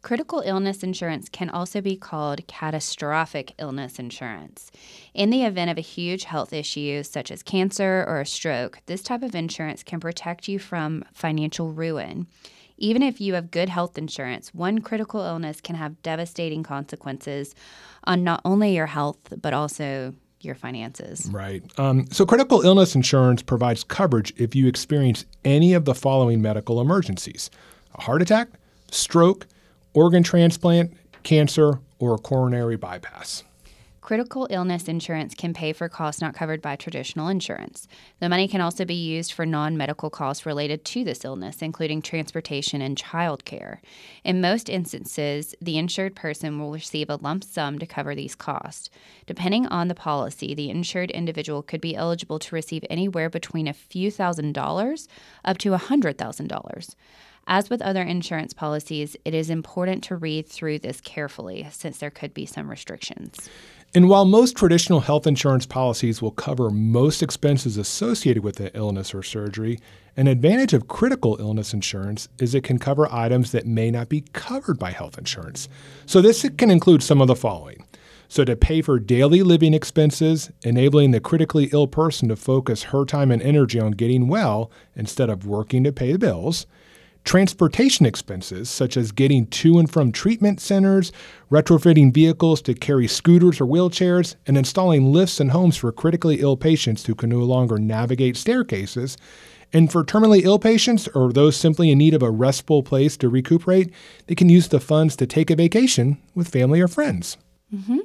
Critical 0.00 0.42
illness 0.44 0.82
insurance 0.82 1.28
can 1.28 1.50
also 1.50 1.80
be 1.80 1.96
called 1.96 2.46
catastrophic 2.46 3.52
illness 3.58 3.98
insurance. 3.98 4.70
In 5.12 5.30
the 5.30 5.44
event 5.44 5.70
of 5.70 5.78
a 5.78 5.82
huge 5.82 6.24
health 6.24 6.52
issue, 6.52 7.02
such 7.02 7.30
as 7.30 7.42
cancer 7.42 8.04
or 8.06 8.20
a 8.20 8.26
stroke, 8.26 8.78
this 8.86 9.02
type 9.02 9.22
of 9.22 9.34
insurance 9.34 9.82
can 9.82 10.00
protect 10.00 10.46
you 10.48 10.58
from 10.58 11.04
financial 11.12 11.72
ruin. 11.72 12.28
Even 12.82 13.00
if 13.00 13.20
you 13.20 13.34
have 13.34 13.52
good 13.52 13.68
health 13.68 13.96
insurance, 13.96 14.52
one 14.52 14.80
critical 14.80 15.20
illness 15.20 15.60
can 15.60 15.76
have 15.76 16.02
devastating 16.02 16.64
consequences 16.64 17.54
on 18.04 18.24
not 18.24 18.40
only 18.44 18.74
your 18.74 18.86
health, 18.86 19.32
but 19.40 19.54
also 19.54 20.12
your 20.40 20.56
finances. 20.56 21.28
Right. 21.30 21.62
Um, 21.78 22.10
so, 22.10 22.26
critical 22.26 22.62
illness 22.62 22.96
insurance 22.96 23.40
provides 23.40 23.84
coverage 23.84 24.34
if 24.36 24.56
you 24.56 24.66
experience 24.66 25.24
any 25.44 25.74
of 25.74 25.84
the 25.84 25.94
following 25.94 26.42
medical 26.42 26.80
emergencies 26.80 27.50
a 27.94 28.02
heart 28.02 28.20
attack, 28.20 28.48
stroke, 28.90 29.46
organ 29.94 30.24
transplant, 30.24 30.92
cancer, 31.22 31.78
or 32.00 32.14
a 32.14 32.18
coronary 32.18 32.76
bypass. 32.76 33.44
Critical 34.02 34.48
illness 34.50 34.88
insurance 34.88 35.32
can 35.32 35.54
pay 35.54 35.72
for 35.72 35.88
costs 35.88 36.20
not 36.20 36.34
covered 36.34 36.60
by 36.60 36.74
traditional 36.74 37.28
insurance. 37.28 37.86
The 38.18 38.28
money 38.28 38.48
can 38.48 38.60
also 38.60 38.84
be 38.84 38.96
used 38.96 39.32
for 39.32 39.46
non 39.46 39.76
medical 39.76 40.10
costs 40.10 40.44
related 40.44 40.84
to 40.86 41.04
this 41.04 41.24
illness, 41.24 41.62
including 41.62 42.02
transportation 42.02 42.82
and 42.82 42.98
child 42.98 43.44
care. 43.44 43.80
In 44.24 44.40
most 44.40 44.68
instances, 44.68 45.54
the 45.60 45.78
insured 45.78 46.16
person 46.16 46.58
will 46.58 46.72
receive 46.72 47.10
a 47.10 47.16
lump 47.22 47.44
sum 47.44 47.78
to 47.78 47.86
cover 47.86 48.16
these 48.16 48.34
costs. 48.34 48.90
Depending 49.24 49.66
on 49.66 49.86
the 49.86 49.94
policy, 49.94 50.52
the 50.52 50.68
insured 50.68 51.12
individual 51.12 51.62
could 51.62 51.80
be 51.80 51.94
eligible 51.94 52.40
to 52.40 52.56
receive 52.56 52.84
anywhere 52.90 53.30
between 53.30 53.68
a 53.68 53.72
few 53.72 54.10
thousand 54.10 54.52
dollars 54.52 55.06
up 55.44 55.58
to 55.58 55.74
a 55.74 55.78
hundred 55.78 56.18
thousand 56.18 56.48
dollars. 56.48 56.96
As 57.46 57.68
with 57.68 57.82
other 57.82 58.02
insurance 58.02 58.52
policies, 58.52 59.16
it 59.24 59.34
is 59.34 59.50
important 59.50 60.04
to 60.04 60.16
read 60.16 60.46
through 60.46 60.78
this 60.78 61.00
carefully 61.00 61.66
since 61.72 61.98
there 61.98 62.10
could 62.10 62.32
be 62.32 62.46
some 62.46 62.70
restrictions. 62.70 63.50
And 63.94 64.08
while 64.08 64.24
most 64.24 64.56
traditional 64.56 65.00
health 65.00 65.26
insurance 65.26 65.66
policies 65.66 66.22
will 66.22 66.30
cover 66.30 66.70
most 66.70 67.22
expenses 67.22 67.76
associated 67.76 68.42
with 68.42 68.58
an 68.58 68.70
illness 68.72 69.14
or 69.14 69.22
surgery, 69.22 69.78
an 70.16 70.28
advantage 70.28 70.72
of 70.72 70.88
critical 70.88 71.36
illness 71.38 71.74
insurance 71.74 72.26
is 72.38 72.54
it 72.54 72.64
can 72.64 72.78
cover 72.78 73.06
items 73.12 73.52
that 73.52 73.66
may 73.66 73.90
not 73.90 74.08
be 74.08 74.24
covered 74.32 74.78
by 74.78 74.92
health 74.92 75.18
insurance. 75.18 75.68
So, 76.06 76.22
this 76.22 76.48
can 76.56 76.70
include 76.70 77.02
some 77.02 77.20
of 77.20 77.28
the 77.28 77.36
following. 77.36 77.84
So, 78.28 78.46
to 78.46 78.56
pay 78.56 78.80
for 78.80 78.98
daily 78.98 79.42
living 79.42 79.74
expenses, 79.74 80.50
enabling 80.62 81.10
the 81.10 81.20
critically 81.20 81.68
ill 81.70 81.86
person 81.86 82.28
to 82.28 82.36
focus 82.36 82.84
her 82.84 83.04
time 83.04 83.30
and 83.30 83.42
energy 83.42 83.78
on 83.78 83.90
getting 83.90 84.26
well 84.26 84.70
instead 84.96 85.28
of 85.28 85.46
working 85.46 85.84
to 85.84 85.92
pay 85.92 86.12
the 86.12 86.18
bills 86.18 86.66
transportation 87.24 88.04
expenses, 88.04 88.68
such 88.68 88.96
as 88.96 89.12
getting 89.12 89.46
to 89.46 89.78
and 89.78 89.90
from 89.90 90.12
treatment 90.12 90.60
centers, 90.60 91.12
retrofitting 91.50 92.12
vehicles 92.12 92.60
to 92.62 92.74
carry 92.74 93.06
scooters 93.06 93.60
or 93.60 93.66
wheelchairs, 93.66 94.34
and 94.46 94.58
installing 94.58 95.12
lifts 95.12 95.40
in 95.40 95.50
homes 95.50 95.76
for 95.76 95.92
critically 95.92 96.40
ill 96.40 96.56
patients 96.56 97.06
who 97.06 97.14
can 97.14 97.30
no 97.30 97.38
longer 97.38 97.78
navigate 97.78 98.36
staircases. 98.36 99.16
And 99.72 99.90
for 99.90 100.04
terminally 100.04 100.42
ill 100.42 100.58
patients 100.58 101.08
or 101.08 101.32
those 101.32 101.56
simply 101.56 101.90
in 101.90 101.98
need 101.98 102.14
of 102.14 102.22
a 102.22 102.30
restful 102.30 102.82
place 102.82 103.16
to 103.18 103.28
recuperate, 103.28 103.92
they 104.26 104.34
can 104.34 104.48
use 104.48 104.68
the 104.68 104.80
funds 104.80 105.16
to 105.16 105.26
take 105.26 105.50
a 105.50 105.56
vacation 105.56 106.18
with 106.34 106.48
family 106.48 106.80
or 106.80 106.88
friends. 106.88 107.38
Mm-hmm. 107.74 107.98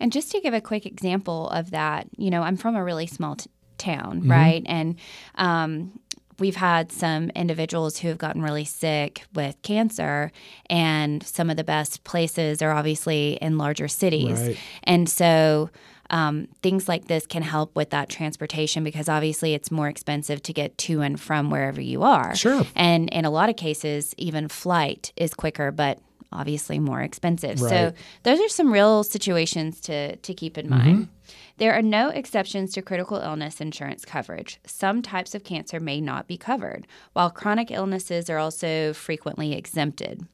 And 0.00 0.12
just 0.12 0.32
to 0.32 0.40
give 0.40 0.54
a 0.54 0.60
quick 0.60 0.86
example 0.86 1.48
of 1.50 1.70
that, 1.70 2.08
you 2.16 2.30
know, 2.30 2.42
I'm 2.42 2.56
from 2.56 2.74
a 2.74 2.82
really 2.82 3.06
small 3.06 3.36
t- 3.36 3.48
town, 3.78 4.22
mm-hmm. 4.22 4.30
right? 4.30 4.62
And 4.66 4.96
um, 5.36 6.00
we've 6.38 6.56
had 6.56 6.92
some 6.92 7.30
individuals 7.30 7.98
who 7.98 8.08
have 8.08 8.18
gotten 8.18 8.42
really 8.42 8.64
sick 8.64 9.24
with 9.34 9.60
cancer, 9.62 10.32
and 10.68 11.22
some 11.22 11.50
of 11.50 11.56
the 11.56 11.64
best 11.64 12.04
places 12.04 12.62
are 12.62 12.72
obviously 12.72 13.38
in 13.40 13.58
larger 13.58 13.88
cities. 13.88 14.40
Right. 14.40 14.58
And 14.84 15.08
so 15.08 15.70
um, 16.10 16.48
things 16.62 16.88
like 16.88 17.06
this 17.06 17.26
can 17.26 17.42
help 17.42 17.74
with 17.74 17.90
that 17.90 18.08
transportation 18.08 18.84
because 18.84 19.08
obviously 19.08 19.54
it's 19.54 19.70
more 19.70 19.88
expensive 19.88 20.42
to 20.42 20.52
get 20.52 20.76
to 20.78 21.00
and 21.00 21.18
from 21.20 21.50
wherever 21.50 21.80
you 21.80 22.02
are. 22.02 22.34
Sure. 22.36 22.64
And 22.76 23.08
in 23.10 23.24
a 23.24 23.30
lot 23.30 23.48
of 23.48 23.56
cases, 23.56 24.14
even 24.18 24.48
flight 24.48 25.12
is 25.16 25.34
quicker, 25.34 25.70
but 25.70 25.98
obviously 26.34 26.78
more 26.78 27.00
expensive. 27.00 27.60
Right. 27.60 27.70
So 27.70 27.92
those 28.24 28.40
are 28.40 28.48
some 28.48 28.72
real 28.72 29.04
situations 29.04 29.80
to 29.82 30.16
to 30.16 30.34
keep 30.34 30.58
in 30.58 30.66
mm-hmm. 30.66 30.86
mind. 30.86 31.08
There 31.56 31.72
are 31.72 31.82
no 31.82 32.08
exceptions 32.08 32.72
to 32.72 32.82
critical 32.82 33.18
illness 33.18 33.60
insurance 33.60 34.04
coverage. 34.04 34.58
Some 34.66 35.02
types 35.02 35.34
of 35.34 35.44
cancer 35.44 35.78
may 35.78 36.00
not 36.00 36.26
be 36.26 36.36
covered, 36.36 36.86
while 37.12 37.30
chronic 37.30 37.70
illnesses 37.70 38.28
are 38.28 38.38
also 38.38 38.92
frequently 38.92 39.54
exempted. 39.54 40.26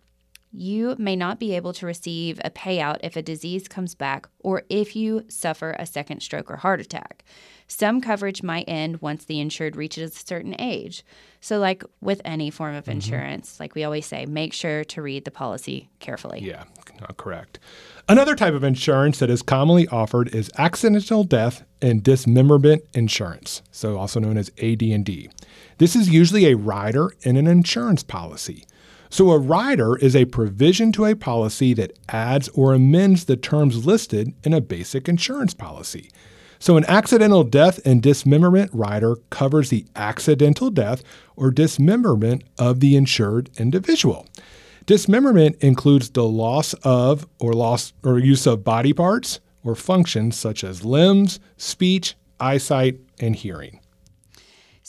You 0.53 0.97
may 0.99 1.15
not 1.15 1.39
be 1.39 1.55
able 1.55 1.73
to 1.75 1.87
receive 1.87 2.41
a 2.45 2.51
payout 2.51 2.99
if 3.03 3.17
a 3.17 3.23
disease 3.23 3.69
comes 3.69 3.95
back 3.95 4.29
or 4.41 4.65
if 4.69 4.97
you 4.97 5.25
suffer 5.29 5.77
a 5.79 5.87
second 5.87 6.21
stroke 6.21 6.51
or 6.51 6.57
heart 6.57 6.81
attack. 6.81 7.25
Some 7.69 8.01
coverage 8.01 8.43
might 8.43 8.65
end 8.67 9.01
once 9.01 9.25
the 9.25 9.39
insured 9.39 9.77
reaches 9.77 10.17
a 10.17 10.27
certain 10.27 10.61
age. 10.61 11.05
So, 11.41 11.61
like 11.61 11.85
with 12.01 12.21
any 12.25 12.51
form 12.51 12.75
of 12.75 12.85
mm-hmm. 12.85 12.93
insurance, 12.93 13.53
mm-hmm. 13.53 13.63
like 13.63 13.77
we 13.77 13.85
always 13.85 14.07
say, 14.07 14.27
make 14.27 14.53
sure 14.53 14.83
to 14.83 15.01
read 15.01 15.25
the 15.25 15.31
policy 15.31 15.89
carefully. 16.01 16.41
Yeah, 16.41 16.65
correct. 17.17 17.61
Another 18.09 18.35
type 18.35 18.55
of 18.55 18.65
insurance 18.65 19.21
that 19.21 19.31
is 19.31 19.41
commonly 19.41 19.87
offered 19.87 20.35
is 20.35 20.51
accidental 20.59 21.23
death 21.23 21.65
and 21.81 22.03
dismemberment 22.03 22.83
insurance, 22.93 23.63
so 23.71 23.97
also 23.97 24.19
known 24.19 24.37
as 24.37 24.51
AD&D. 24.59 25.31
This 25.79 25.95
is 25.95 26.11
usually 26.11 26.47
a 26.47 26.57
rider 26.57 27.13
in 27.23 27.37
an 27.37 27.47
insurance 27.47 28.03
policy. 28.03 28.65
So, 29.13 29.33
a 29.33 29.39
rider 29.39 29.97
is 29.97 30.15
a 30.15 30.27
provision 30.27 30.93
to 30.93 31.05
a 31.05 31.17
policy 31.17 31.75
that 31.75 31.99
adds 32.09 32.49
or 32.51 32.73
amends 32.73 33.25
the 33.25 33.37
terms 33.37 33.85
listed 33.85 34.33
in 34.45 34.55
a 34.55 34.61
basic 34.61 35.09
insurance 35.09 35.53
policy. 35.53 36.11
So, 36.61 36.77
an 36.77 36.85
accidental 36.87 37.43
death 37.43 37.81
and 37.85 38.01
dismemberment 38.01 38.71
rider 38.73 39.17
covers 39.31 39.71
the 39.71 39.85
accidental 39.97 40.71
death 40.71 41.03
or 41.35 41.51
dismemberment 41.51 42.45
of 42.57 42.79
the 42.79 42.95
insured 42.95 43.51
individual. 43.59 44.29
Dismemberment 44.87 45.57
includes 45.61 46.11
the 46.11 46.25
loss 46.25 46.75
of 46.85 47.27
or 47.41 47.53
loss 47.53 47.93
or 48.05 48.21
use 48.21 48.47
of 48.47 48.63
body 48.63 48.93
parts 48.93 49.41
or 49.65 49.75
functions 49.75 50.37
such 50.37 50.63
as 50.63 50.85
limbs, 50.85 51.41
speech, 51.57 52.15
eyesight, 52.39 53.01
and 53.19 53.35
hearing. 53.35 53.80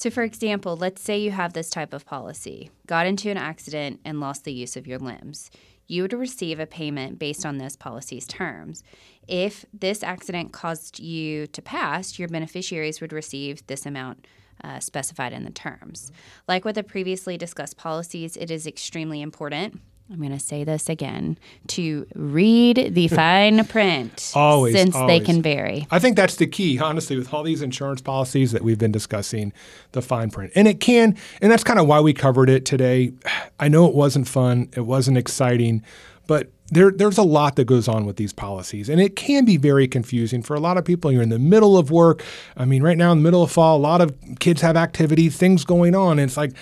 So, 0.01 0.09
for 0.09 0.23
example, 0.23 0.75
let's 0.75 0.99
say 0.99 1.19
you 1.19 1.29
have 1.29 1.53
this 1.53 1.69
type 1.69 1.93
of 1.93 2.07
policy, 2.07 2.71
got 2.87 3.05
into 3.05 3.29
an 3.29 3.37
accident, 3.37 3.99
and 4.03 4.19
lost 4.19 4.45
the 4.45 4.51
use 4.51 4.75
of 4.75 4.87
your 4.87 4.97
limbs. 4.97 5.51
You 5.85 6.01
would 6.01 6.13
receive 6.13 6.59
a 6.59 6.65
payment 6.65 7.19
based 7.19 7.45
on 7.45 7.59
this 7.59 7.75
policy's 7.75 8.25
terms. 8.25 8.81
If 9.27 9.63
this 9.71 10.01
accident 10.01 10.53
caused 10.53 10.99
you 10.99 11.45
to 11.45 11.61
pass, 11.61 12.17
your 12.17 12.29
beneficiaries 12.29 12.99
would 12.99 13.13
receive 13.13 13.67
this 13.67 13.85
amount 13.85 14.25
uh, 14.63 14.79
specified 14.79 15.33
in 15.33 15.43
the 15.43 15.51
terms. 15.51 16.11
Like 16.47 16.65
with 16.65 16.77
the 16.77 16.83
previously 16.83 17.37
discussed 17.37 17.77
policies, 17.77 18.35
it 18.35 18.49
is 18.49 18.65
extremely 18.65 19.21
important 19.21 19.81
I'm 20.11 20.17
going 20.17 20.31
to 20.31 20.39
say 20.39 20.65
this 20.65 20.89
again 20.89 21.37
to 21.67 22.05
read 22.15 22.93
the 22.93 23.07
fine 23.07 23.63
print 23.65 24.33
always, 24.35 24.75
since 24.75 24.93
always. 24.93 25.07
they 25.07 25.25
can 25.25 25.41
vary. 25.41 25.87
I 25.89 25.99
think 25.99 26.17
that's 26.17 26.35
the 26.35 26.47
key, 26.47 26.79
honestly, 26.79 27.15
with 27.15 27.33
all 27.33 27.43
these 27.43 27.61
insurance 27.61 28.01
policies 28.01 28.51
that 28.51 28.61
we've 28.61 28.77
been 28.77 28.91
discussing, 28.91 29.53
the 29.93 30.01
fine 30.01 30.29
print. 30.29 30.51
And 30.53 30.67
it 30.67 30.81
can, 30.81 31.17
and 31.41 31.49
that's 31.49 31.63
kind 31.63 31.79
of 31.79 31.87
why 31.87 32.01
we 32.01 32.13
covered 32.13 32.49
it 32.49 32.65
today. 32.65 33.13
I 33.59 33.69
know 33.69 33.87
it 33.87 33.95
wasn't 33.95 34.27
fun, 34.27 34.69
it 34.75 34.81
wasn't 34.81 35.17
exciting, 35.17 35.81
but 36.27 36.51
there, 36.71 36.89
there's 36.89 37.17
a 37.17 37.23
lot 37.23 37.57
that 37.57 37.65
goes 37.65 37.87
on 37.87 38.05
with 38.05 38.15
these 38.15 38.31
policies, 38.31 38.87
and 38.89 39.01
it 39.01 39.15
can 39.15 39.43
be 39.43 39.57
very 39.57 39.87
confusing 39.87 40.41
for 40.41 40.55
a 40.55 40.59
lot 40.59 40.77
of 40.77 40.85
people. 40.85 41.11
You're 41.11 41.21
in 41.21 41.29
the 41.29 41.37
middle 41.37 41.77
of 41.77 41.91
work. 41.91 42.23
I 42.55 42.65
mean, 42.65 42.81
right 42.81 42.97
now 42.97 43.11
in 43.11 43.19
the 43.19 43.23
middle 43.23 43.43
of 43.43 43.51
fall, 43.51 43.77
a 43.77 43.79
lot 43.79 43.99
of 43.99 44.15
kids 44.39 44.61
have 44.61 44.77
activities, 44.77 45.35
things 45.35 45.65
going 45.65 45.95
on. 45.95 46.17
And 46.17 46.29
it's 46.29 46.37
like, 46.37 46.53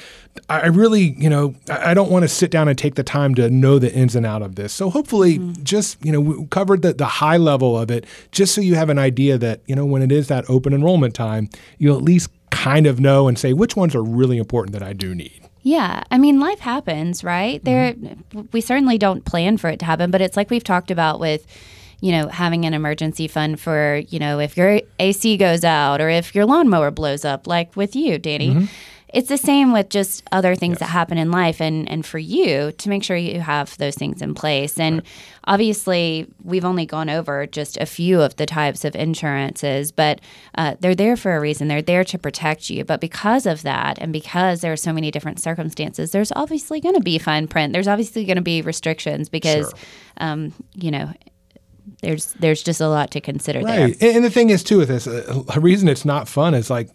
I 0.50 0.68
really, 0.68 1.16
you 1.18 1.30
know, 1.30 1.54
I 1.70 1.94
don't 1.94 2.10
want 2.10 2.24
to 2.24 2.28
sit 2.28 2.50
down 2.50 2.68
and 2.68 2.78
take 2.78 2.96
the 2.96 3.04
time 3.04 3.36
to 3.36 3.50
know 3.50 3.78
the 3.78 3.94
ins 3.94 4.16
and 4.16 4.26
out 4.26 4.42
of 4.42 4.56
this. 4.56 4.74
So 4.74 4.90
hopefully, 4.90 5.38
mm-hmm. 5.38 5.64
just 5.64 6.04
you 6.04 6.12
know, 6.12 6.22
we 6.22 6.46
covered 6.48 6.82
the, 6.82 6.94
the 6.94 7.06
high 7.06 7.38
level 7.38 7.78
of 7.78 7.92
it, 7.92 8.06
just 8.32 8.56
so 8.56 8.62
you 8.62 8.76
have 8.76 8.90
an 8.90 9.00
idea 9.00 9.38
that 9.38 9.62
you 9.68 9.76
know 9.76 9.86
when 9.86 10.02
it 10.02 10.12
is 10.12 10.28
that 10.28 10.50
open 10.50 10.74
enrollment 10.74 11.14
time, 11.14 11.50
you'll 11.78 11.98
at 11.98 12.04
least 12.04 12.30
kind 12.52 12.88
of 12.88 13.00
know 13.00 13.28
and 13.28 13.38
say 13.38 13.54
which 13.54 13.76
ones 13.76 13.96
are 13.96 14.04
really 14.04 14.38
important 14.38 14.74
that 14.74 14.84
I 14.84 14.94
do 14.94 15.14
need. 15.14 15.49
Yeah, 15.62 16.04
I 16.10 16.18
mean, 16.18 16.40
life 16.40 16.60
happens, 16.60 17.24
right? 17.24 17.64
There, 17.64 17.94
mm-hmm. 17.94 18.42
we 18.52 18.62
certainly 18.62 18.98
don't 18.98 19.26
plan 19.26 19.58
for 19.58 19.70
it 19.70 19.80
to 19.80 19.86
happen, 19.86 20.12
but 20.12 20.22
it's 20.22 20.38
like 20.38 20.50
we've 20.50 20.64
talked 20.64 20.90
about 20.90 21.20
with, 21.20 21.46
you 22.00 22.12
know, 22.12 22.28
having 22.30 22.66
an 22.66 22.74
emergency 22.74 23.28
fund 23.28 23.60
for, 23.60 24.02
you 24.08 24.20
know, 24.20 24.40
if 24.40 24.56
your 24.56 24.82
AC 25.00 25.36
goes 25.38 25.64
out 25.64 26.00
or 26.00 26.10
if 26.10 26.34
your 26.34 26.46
lawnmower 26.46 26.92
blows 26.92 27.26
up, 27.26 27.46
like 27.48 27.76
with 27.76 27.96
you, 27.96 28.18
Danny. 28.18 28.52
Mm-hmm 28.52 28.66
it's 29.14 29.30
the 29.30 29.38
same 29.38 29.72
with 29.72 29.90
just 29.90 30.24
other 30.32 30.56
things 30.56 30.74
yes. 30.74 30.80
that 30.80 30.86
happen 30.88 31.18
in 31.18 31.32
life 31.32 31.60
and 31.60 31.90
and 31.90 32.06
for 32.06 32.20
you 32.20 32.72
to 32.74 32.90
make 32.90 33.04
sure 33.04 33.18
you 33.18 33.40
have 33.40 33.76
those 33.78 33.96
things 33.96 34.22
in 34.22 34.34
place 34.34 34.80
and 34.80 34.98
right. 34.98 35.08
obviously 35.46 36.28
we've 36.44 36.66
only 36.66 36.86
gone 36.86 37.10
over 37.10 37.46
just 37.48 37.78
a 37.78 37.86
few 37.86 38.22
of 38.22 38.36
the 38.36 38.46
types 38.46 38.86
of 38.86 38.96
insurances 38.96 39.92
but 39.92 40.22
uh, 40.56 40.76
they're 40.80 40.96
there 40.96 41.18
for 41.18 41.36
a 41.36 41.40
reason 41.40 41.68
they're 41.68 41.82
there 41.82 42.04
to 42.04 42.18
protect 42.18 42.70
you 42.70 42.84
but 42.84 43.02
because 43.02 43.46
of 43.46 43.64
that 43.64 43.98
and 44.00 44.14
because 44.14 44.62
there 44.62 44.72
are 44.72 44.78
so 44.78 44.94
many 44.94 45.12
different 45.12 45.40
circumstances 45.40 46.12
there's 46.12 46.32
obviously 46.36 46.80
going 46.80 46.96
to 46.96 47.02
be 47.02 47.18
fine 47.18 47.48
print 47.48 47.74
there's 47.74 47.88
obviously 47.88 48.26
going 48.26 48.36
to 48.36 48.42
be 48.42 48.62
restrictions 48.62 49.30
because 49.30 49.70
sure. 49.70 49.80
um, 50.18 50.54
you 50.76 50.92
know 50.92 51.12
there's 52.02 52.34
there's 52.34 52.64
just 52.64 52.82
a 52.82 52.88
lot 52.88 53.12
to 53.12 53.22
consider 53.22 53.62
right. 53.62 53.98
there. 54.00 54.16
And 54.16 54.24
the 54.24 54.30
thing 54.30 54.52
is 54.52 54.64
too 54.64 54.78
with 54.78 54.88
this, 54.90 55.08
a 55.08 55.60
reason 55.60 55.88
it's 55.88 56.06
not 56.06 56.28
fun 56.28 56.54
is 56.54 56.70
like 56.70 56.90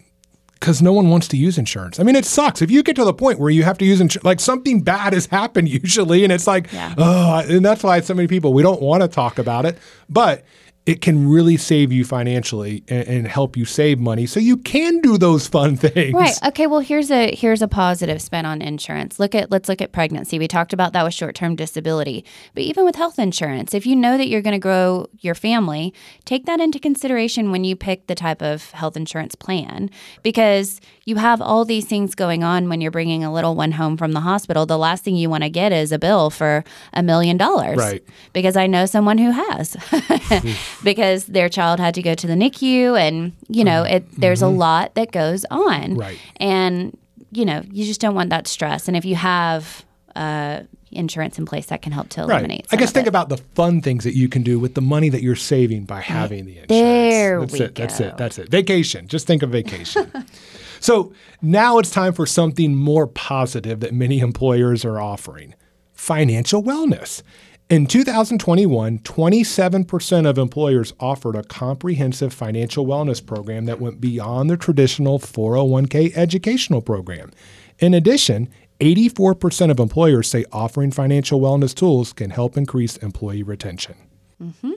because 0.59 0.81
no 0.81 0.93
one 0.93 1.09
wants 1.09 1.27
to 1.29 1.37
use 1.37 1.57
insurance. 1.57 1.99
I 1.99 2.03
mean, 2.03 2.15
it 2.15 2.25
sucks 2.25 2.61
if 2.61 2.71
you 2.71 2.81
get 2.81 2.95
to 2.95 3.05
the 3.05 3.13
point 3.13 3.39
where 3.39 3.49
you 3.49 3.63
have 3.63 3.77
to 3.79 3.85
use 3.85 4.01
insurance. 4.01 4.25
Like 4.25 4.39
something 4.39 4.81
bad 4.81 5.13
has 5.13 5.27
happened 5.27 5.69
usually, 5.83 6.23
and 6.23 6.33
it's 6.33 6.47
like, 6.47 6.71
yeah. 6.71 6.95
oh, 6.97 7.43
and 7.47 7.63
that's 7.63 7.83
why 7.83 7.99
so 7.99 8.13
many 8.13 8.27
people 8.27 8.53
we 8.53 8.63
don't 8.63 8.81
want 8.81 9.01
to 9.03 9.07
talk 9.07 9.37
about 9.37 9.65
it. 9.65 9.77
But 10.09 10.43
it 10.85 11.01
can 11.01 11.27
really 11.27 11.57
save 11.57 11.91
you 11.91 12.05
financially 12.05 12.83
and, 12.87 13.07
and, 13.07 13.27
help 13.27 13.57
you 13.57 13.65
save 13.65 13.99
money. 13.99 14.27
So 14.27 14.39
you 14.39 14.55
can 14.55 15.01
do 15.01 15.17
those 15.17 15.47
fun 15.47 15.75
things. 15.75 16.13
Right. 16.13 16.37
Okay 16.45 16.67
well 16.67 16.79
here's 16.79 17.09
a 17.09 17.33
here's 17.33 17.61
a 17.61 17.67
positive 17.67 18.21
spin 18.21 18.45
on 18.45 18.61
insurance. 18.61 19.19
Look 19.19 19.33
at 19.33 19.49
let's 19.49 19.67
look 19.67 19.81
at 19.81 19.91
pregnancy. 19.91 20.37
We 20.37 20.47
talked 20.47 20.73
about 20.73 20.93
that 20.93 21.03
with 21.03 21.13
short-term 21.13 21.55
disability. 21.55 22.23
But 22.53 22.63
even 22.63 22.85
with 22.85 22.95
health 22.95 23.17
insurance 23.17 23.73
if 23.73 23.85
you 23.85 23.95
know 23.95 24.17
that 24.17 24.27
you're 24.27 24.43
going 24.43 24.53
to 24.53 24.59
grow 24.59 25.07
your 25.19 25.35
family 25.35 25.93
take 26.23 26.45
that 26.45 26.59
into 26.59 26.79
consideration 26.79 27.51
when 27.51 27.63
you 27.63 27.75
pick 27.75 28.05
the 28.07 28.15
type 28.15 28.41
of 28.41 28.69
health 28.71 28.95
insurance 28.95 29.33
plan. 29.33 29.89
Because 30.21 30.79
you 31.05 31.15
have 31.15 31.41
all 31.41 31.65
these 31.65 31.85
things 31.85 32.13
going 32.13 32.43
on 32.43 32.69
when 32.69 32.81
you're 32.81 32.91
bringing 32.91 33.23
a 33.23 33.33
little 33.33 33.55
one 33.55 33.71
home 33.71 33.97
from 33.97 34.11
the 34.11 34.21
hospital. 34.21 34.65
The 34.65 34.77
last 34.77 35.03
thing 35.03 35.15
you 35.15 35.29
want 35.29 35.43
to 35.43 35.49
get 35.49 35.71
is 35.71 35.91
a 35.91 35.99
bill 35.99 36.29
for 36.29 36.63
a 36.93 37.01
million 37.01 37.37
dollars. 37.37 37.77
Right. 37.77 38.03
Because 38.33 38.55
i 38.55 38.67
know 38.67 38.85
someone 38.85 39.17
who 39.17 39.31
has 39.31 39.75
because 40.83 41.25
their 41.25 41.49
child 41.49 41.79
had 41.79 41.93
to 41.95 42.01
go 42.01 42.15
to 42.15 42.27
the 42.27 42.33
NICU, 42.33 42.99
and 42.99 43.33
you 43.47 43.63
know, 43.63 43.83
it 43.83 44.09
there's 44.19 44.41
mm-hmm. 44.41 44.55
a 44.55 44.57
lot 44.57 44.95
that 44.95 45.11
goes 45.11 45.45
on, 45.51 45.95
right? 45.95 46.19
And 46.37 46.97
you 47.31 47.45
know, 47.45 47.63
you 47.71 47.85
just 47.85 48.01
don't 48.01 48.15
want 48.15 48.29
that 48.29 48.47
stress. 48.47 48.87
And 48.87 48.95
if 48.95 49.05
you 49.05 49.15
have 49.15 49.85
uh, 50.15 50.61
insurance 50.95 51.37
in 51.37 51.45
place 51.45 51.67
that 51.67 51.81
can 51.81 51.91
help 51.91 52.09
to 52.09 52.21
eliminate. 52.21 52.65
Right. 52.71 52.73
I 52.73 52.75
guess 52.77 52.91
think 52.91 53.05
it. 53.05 53.09
about 53.09 53.29
the 53.29 53.37
fun 53.37 53.81
things 53.81 54.03
that 54.03 54.15
you 54.15 54.29
can 54.29 54.43
do 54.43 54.59
with 54.59 54.73
the 54.73 54.81
money 54.81 55.09
that 55.09 55.21
you're 55.21 55.35
saving 55.35 55.85
by 55.85 56.01
having 56.01 56.45
the 56.45 56.59
insurance. 56.59 56.69
There 56.69 57.39
that's 57.41 57.53
we 57.53 57.59
it. 57.61 57.75
That's 57.75 57.99
it. 57.99 58.17
That's 58.17 58.37
it. 58.39 58.49
Vacation. 58.49 59.07
Just 59.07 59.27
think 59.27 59.43
of 59.43 59.49
vacation. 59.49 60.11
so 60.79 61.13
now 61.41 61.77
it's 61.77 61.91
time 61.91 62.13
for 62.13 62.25
something 62.25 62.75
more 62.75 63.07
positive 63.07 63.81
that 63.81 63.93
many 63.93 64.19
employers 64.19 64.85
are 64.85 64.99
offering: 64.99 65.53
financial 65.93 66.63
wellness. 66.63 67.21
In 67.67 67.87
2021, 67.87 68.99
27% 68.99 70.29
of 70.29 70.37
employers 70.37 70.93
offered 70.99 71.35
a 71.35 71.41
comprehensive 71.41 72.31
financial 72.31 72.85
wellness 72.85 73.25
program 73.25 73.65
that 73.65 73.81
went 73.81 73.99
beyond 73.99 74.51
the 74.51 74.57
traditional 74.57 75.17
401k 75.17 76.15
educational 76.15 76.83
program. 76.83 77.31
In 77.79 77.95
addition, 77.95 78.49
84% 78.79 79.71
of 79.71 79.79
employers 79.79 80.29
say 80.29 80.45
offering 80.51 80.91
financial 80.91 81.39
wellness 81.39 81.73
tools 81.73 82.13
can 82.13 82.29
help 82.29 82.55
increase 82.55 82.97
employee 82.97 83.41
retention. 83.41 83.95
Mm-hmm. 84.39 84.73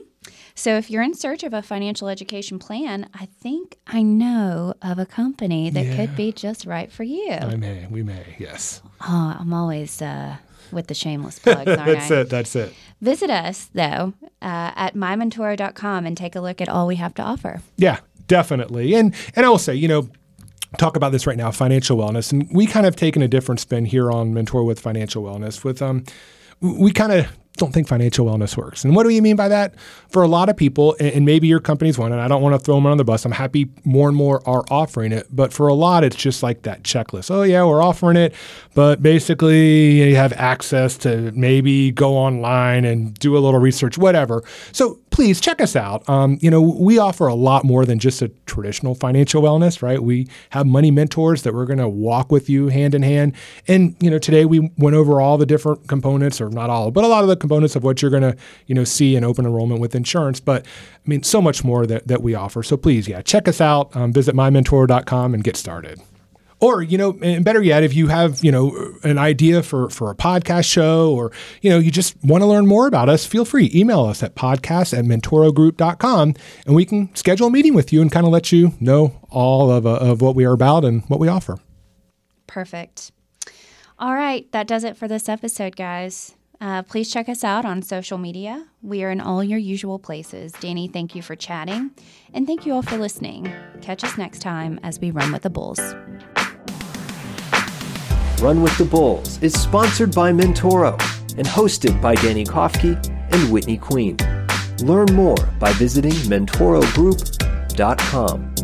So, 0.55 0.75
if 0.75 0.89
you're 0.89 1.03
in 1.03 1.13
search 1.13 1.43
of 1.43 1.53
a 1.53 1.61
financial 1.61 2.09
education 2.09 2.57
plan, 2.57 3.07
I 3.13 3.27
think 3.27 3.77
I 3.85 4.01
know 4.01 4.73
of 4.81 4.97
a 4.97 5.05
company 5.05 5.69
that 5.69 5.95
could 5.95 6.15
be 6.15 6.31
just 6.31 6.65
right 6.65 6.91
for 6.91 7.03
you. 7.03 7.31
I 7.31 7.55
may, 7.55 7.87
we 7.89 8.01
may, 8.01 8.35
yes. 8.39 8.81
Oh, 9.01 9.37
I'm 9.39 9.53
always 9.53 10.01
uh, 10.01 10.37
with 10.71 10.87
the 10.87 10.93
shameless 10.93 11.39
plugs, 11.39 11.59
aren't 11.67 11.85
That's 11.85 12.11
I? 12.11 12.21
it. 12.21 12.29
That's 12.29 12.55
it. 12.55 12.73
Visit 13.01 13.29
us, 13.29 13.69
though, 13.73 14.13
uh, 14.41 14.71
at 14.75 14.95
mymentoro.com 14.95 16.05
and 16.05 16.17
take 16.17 16.35
a 16.35 16.41
look 16.41 16.61
at 16.61 16.69
all 16.69 16.87
we 16.87 16.95
have 16.97 17.13
to 17.15 17.21
offer. 17.21 17.61
Yeah, 17.77 17.99
definitely. 18.27 18.93
And 18.95 19.15
and 19.35 19.45
I 19.45 19.49
will 19.49 19.57
say, 19.57 19.75
you 19.75 19.87
know, 19.87 20.09
talk 20.77 20.95
about 20.95 21.11
this 21.11 21.25
right 21.25 21.37
now, 21.37 21.51
financial 21.51 21.97
wellness, 21.97 22.31
and 22.31 22.47
we 22.51 22.67
kind 22.67 22.85
of 22.85 22.95
taken 22.95 23.21
a 23.21 23.27
different 23.27 23.59
spin 23.59 23.85
here 23.85 24.11
on 24.11 24.33
Mentor 24.33 24.63
with 24.63 24.79
financial 24.79 25.23
wellness. 25.23 25.63
With 25.63 25.81
um, 25.81 26.03
we 26.61 26.91
kind 26.91 27.11
of 27.11 27.27
don't 27.59 27.73
think 27.73 27.87
financial 27.87 28.25
wellness 28.25 28.57
works. 28.57 28.83
And 28.83 28.95
what 28.95 29.03
do 29.03 29.09
you 29.09 29.21
mean 29.21 29.35
by 29.35 29.47
that? 29.49 29.75
For 30.09 30.23
a 30.23 30.27
lot 30.27 30.49
of 30.49 30.57
people, 30.57 30.95
and 30.99 31.25
maybe 31.25 31.47
your 31.47 31.59
company's 31.59 31.97
one, 31.97 32.11
and 32.11 32.19
I 32.19 32.27
don't 32.27 32.41
want 32.41 32.59
to 32.59 32.59
throw 32.59 32.75
them 32.75 32.87
on 32.87 32.97
the 32.97 33.03
bus. 33.03 33.25
I'm 33.25 33.31
happy 33.31 33.69
more 33.83 34.07
and 34.07 34.17
more 34.17 34.41
are 34.49 34.63
offering 34.71 35.11
it, 35.11 35.27
but 35.29 35.53
for 35.53 35.67
a 35.67 35.73
lot, 35.73 36.03
it's 36.03 36.15
just 36.15 36.41
like 36.41 36.63
that 36.63 36.83
checklist. 36.83 37.29
Oh 37.29 37.43
yeah, 37.43 37.63
we're 37.63 37.83
offering 37.83 38.17
it, 38.17 38.33
but 38.73 39.03
basically 39.03 40.09
you 40.09 40.15
have 40.15 40.33
access 40.33 40.97
to 40.99 41.31
maybe 41.33 41.91
go 41.91 42.17
online 42.17 42.85
and 42.85 43.13
do 43.19 43.37
a 43.37 43.39
little 43.39 43.59
research, 43.59 43.97
whatever. 43.97 44.43
So 44.71 44.99
please 45.11 45.41
check 45.41 45.61
us 45.61 45.75
out. 45.75 46.07
Um, 46.09 46.37
you 46.41 46.49
know, 46.49 46.61
we 46.61 46.97
offer 46.97 47.27
a 47.27 47.35
lot 47.35 47.63
more 47.63 47.85
than 47.85 47.99
just 47.99 48.21
a 48.21 48.29
traditional 48.45 48.95
financial 48.95 49.41
wellness, 49.41 49.81
right? 49.81 50.01
We 50.01 50.27
have 50.51 50.65
money 50.65 50.91
mentors 50.91 51.43
that 51.43 51.53
we're 51.53 51.65
going 51.65 51.79
to 51.79 51.89
walk 51.89 52.31
with 52.31 52.49
you 52.49 52.67
hand 52.67 52.95
in 52.95 53.01
hand. 53.01 53.35
And, 53.67 53.95
you 53.99 54.09
know, 54.09 54.19
today 54.19 54.45
we 54.45 54.71
went 54.77 54.95
over 54.95 55.21
all 55.21 55.37
the 55.37 55.45
different 55.45 55.87
components, 55.87 56.41
or 56.41 56.49
not 56.49 56.69
all, 56.69 56.91
but 56.91 57.03
a 57.03 57.07
lot 57.07 57.23
of 57.23 57.29
the 57.29 57.35
components 57.35 57.75
of 57.75 57.83
what 57.83 58.01
you're 58.01 58.11
going 58.11 58.23
to, 58.23 58.35
you 58.67 58.75
know, 58.75 58.83
see 58.83 59.15
in 59.15 59.23
open 59.23 59.45
enrollment 59.45 59.81
with 59.81 59.95
insurance. 59.95 60.39
But 60.39 60.65
I 60.65 61.09
mean, 61.09 61.23
so 61.23 61.41
much 61.41 61.63
more 61.63 61.85
that, 61.85 62.07
that 62.07 62.21
we 62.21 62.35
offer. 62.35 62.63
So 62.63 62.77
please, 62.77 63.07
yeah, 63.07 63.21
check 63.21 63.47
us 63.47 63.61
out. 63.61 63.95
Um, 63.95 64.13
visit 64.13 64.35
mymentoro.com 64.35 65.33
and 65.33 65.43
get 65.43 65.57
started. 65.57 65.99
Or, 66.61 66.81
you 66.83 66.97
know, 66.97 67.17
and 67.21 67.45
better 67.45 67.61
yet, 67.63 67.83
if 67.83 67.93
you 67.95 68.07
have, 68.07 68.43
you 68.43 68.51
know, 68.51 68.93
an 69.03 69.17
idea 69.17 69.63
for, 69.63 69.89
for 69.89 70.11
a 70.11 70.15
podcast 70.15 70.69
show 70.69 71.13
or, 71.13 71.31
you 71.61 71.69
know, 71.69 71.79
you 71.79 71.89
just 71.89 72.21
want 72.21 72.41
to 72.41 72.47
learn 72.47 72.67
more 72.67 72.85
about 72.85 73.07
us, 73.07 73.25
feel 73.25 73.45
free. 73.45 73.71
Email 73.73 74.01
us 74.05 74.21
at 74.21 74.35
podcast 74.35 74.97
at 74.97 75.05
mentorogroup.com 75.05 76.33
and 76.65 76.75
we 76.75 76.83
can 76.83 77.15
schedule 77.15 77.47
a 77.47 77.51
meeting 77.51 77.73
with 77.73 77.93
you 77.93 78.01
and 78.01 78.11
kind 78.11 78.25
of 78.25 78.33
let 78.33 78.51
you 78.51 78.73
know 78.81 79.15
all 79.29 79.71
of, 79.71 79.85
uh, 79.85 79.95
of 79.95 80.21
what 80.21 80.35
we 80.35 80.43
are 80.43 80.51
about 80.51 80.83
and 80.83 81.03
what 81.03 81.19
we 81.19 81.29
offer. 81.29 81.57
Perfect. 82.45 83.11
All 83.97 84.13
right, 84.13 84.49
that 84.51 84.67
does 84.67 84.83
it 84.83 84.97
for 84.97 85.07
this 85.07 85.29
episode, 85.29 85.75
guys. 85.75 86.35
Uh, 86.61 86.83
please 86.83 87.11
check 87.11 87.29
us 87.29 87.43
out 87.43 87.63
on 87.63 87.81
social 87.81 88.17
media. 88.17 88.67
We 88.81 89.03
are 89.03 89.11
in 89.11 89.21
all 89.21 89.43
your 89.43 89.59
usual 89.59 89.97
places. 89.97 90.51
Danny, 90.53 90.87
thank 90.87 91.15
you 91.15 91.21
for 91.21 91.35
chatting. 91.35 91.91
And 92.33 92.45
thank 92.45 92.65
you 92.65 92.73
all 92.73 92.81
for 92.81 92.97
listening. 92.97 93.51
Catch 93.81 94.03
us 94.03 94.17
next 94.17 94.39
time 94.39 94.79
as 94.83 94.99
we 94.99 95.11
run 95.11 95.31
with 95.31 95.43
the 95.43 95.49
Bulls. 95.49 95.79
Run 98.41 98.61
with 98.61 98.77
the 98.77 98.85
Bulls 98.85 99.43
is 99.43 99.53
sponsored 99.53 100.15
by 100.15 100.31
Mentoro 100.31 100.93
and 101.37 101.45
hosted 101.45 102.01
by 102.01 102.15
Danny 102.15 102.45
Kofke 102.45 102.95
and 103.33 103.51
Whitney 103.51 103.75
Queen. 103.75 104.15
Learn 104.81 105.13
more 105.13 105.35
by 105.59 105.73
visiting 105.73 106.13
mentorogroup.com. 106.13 108.58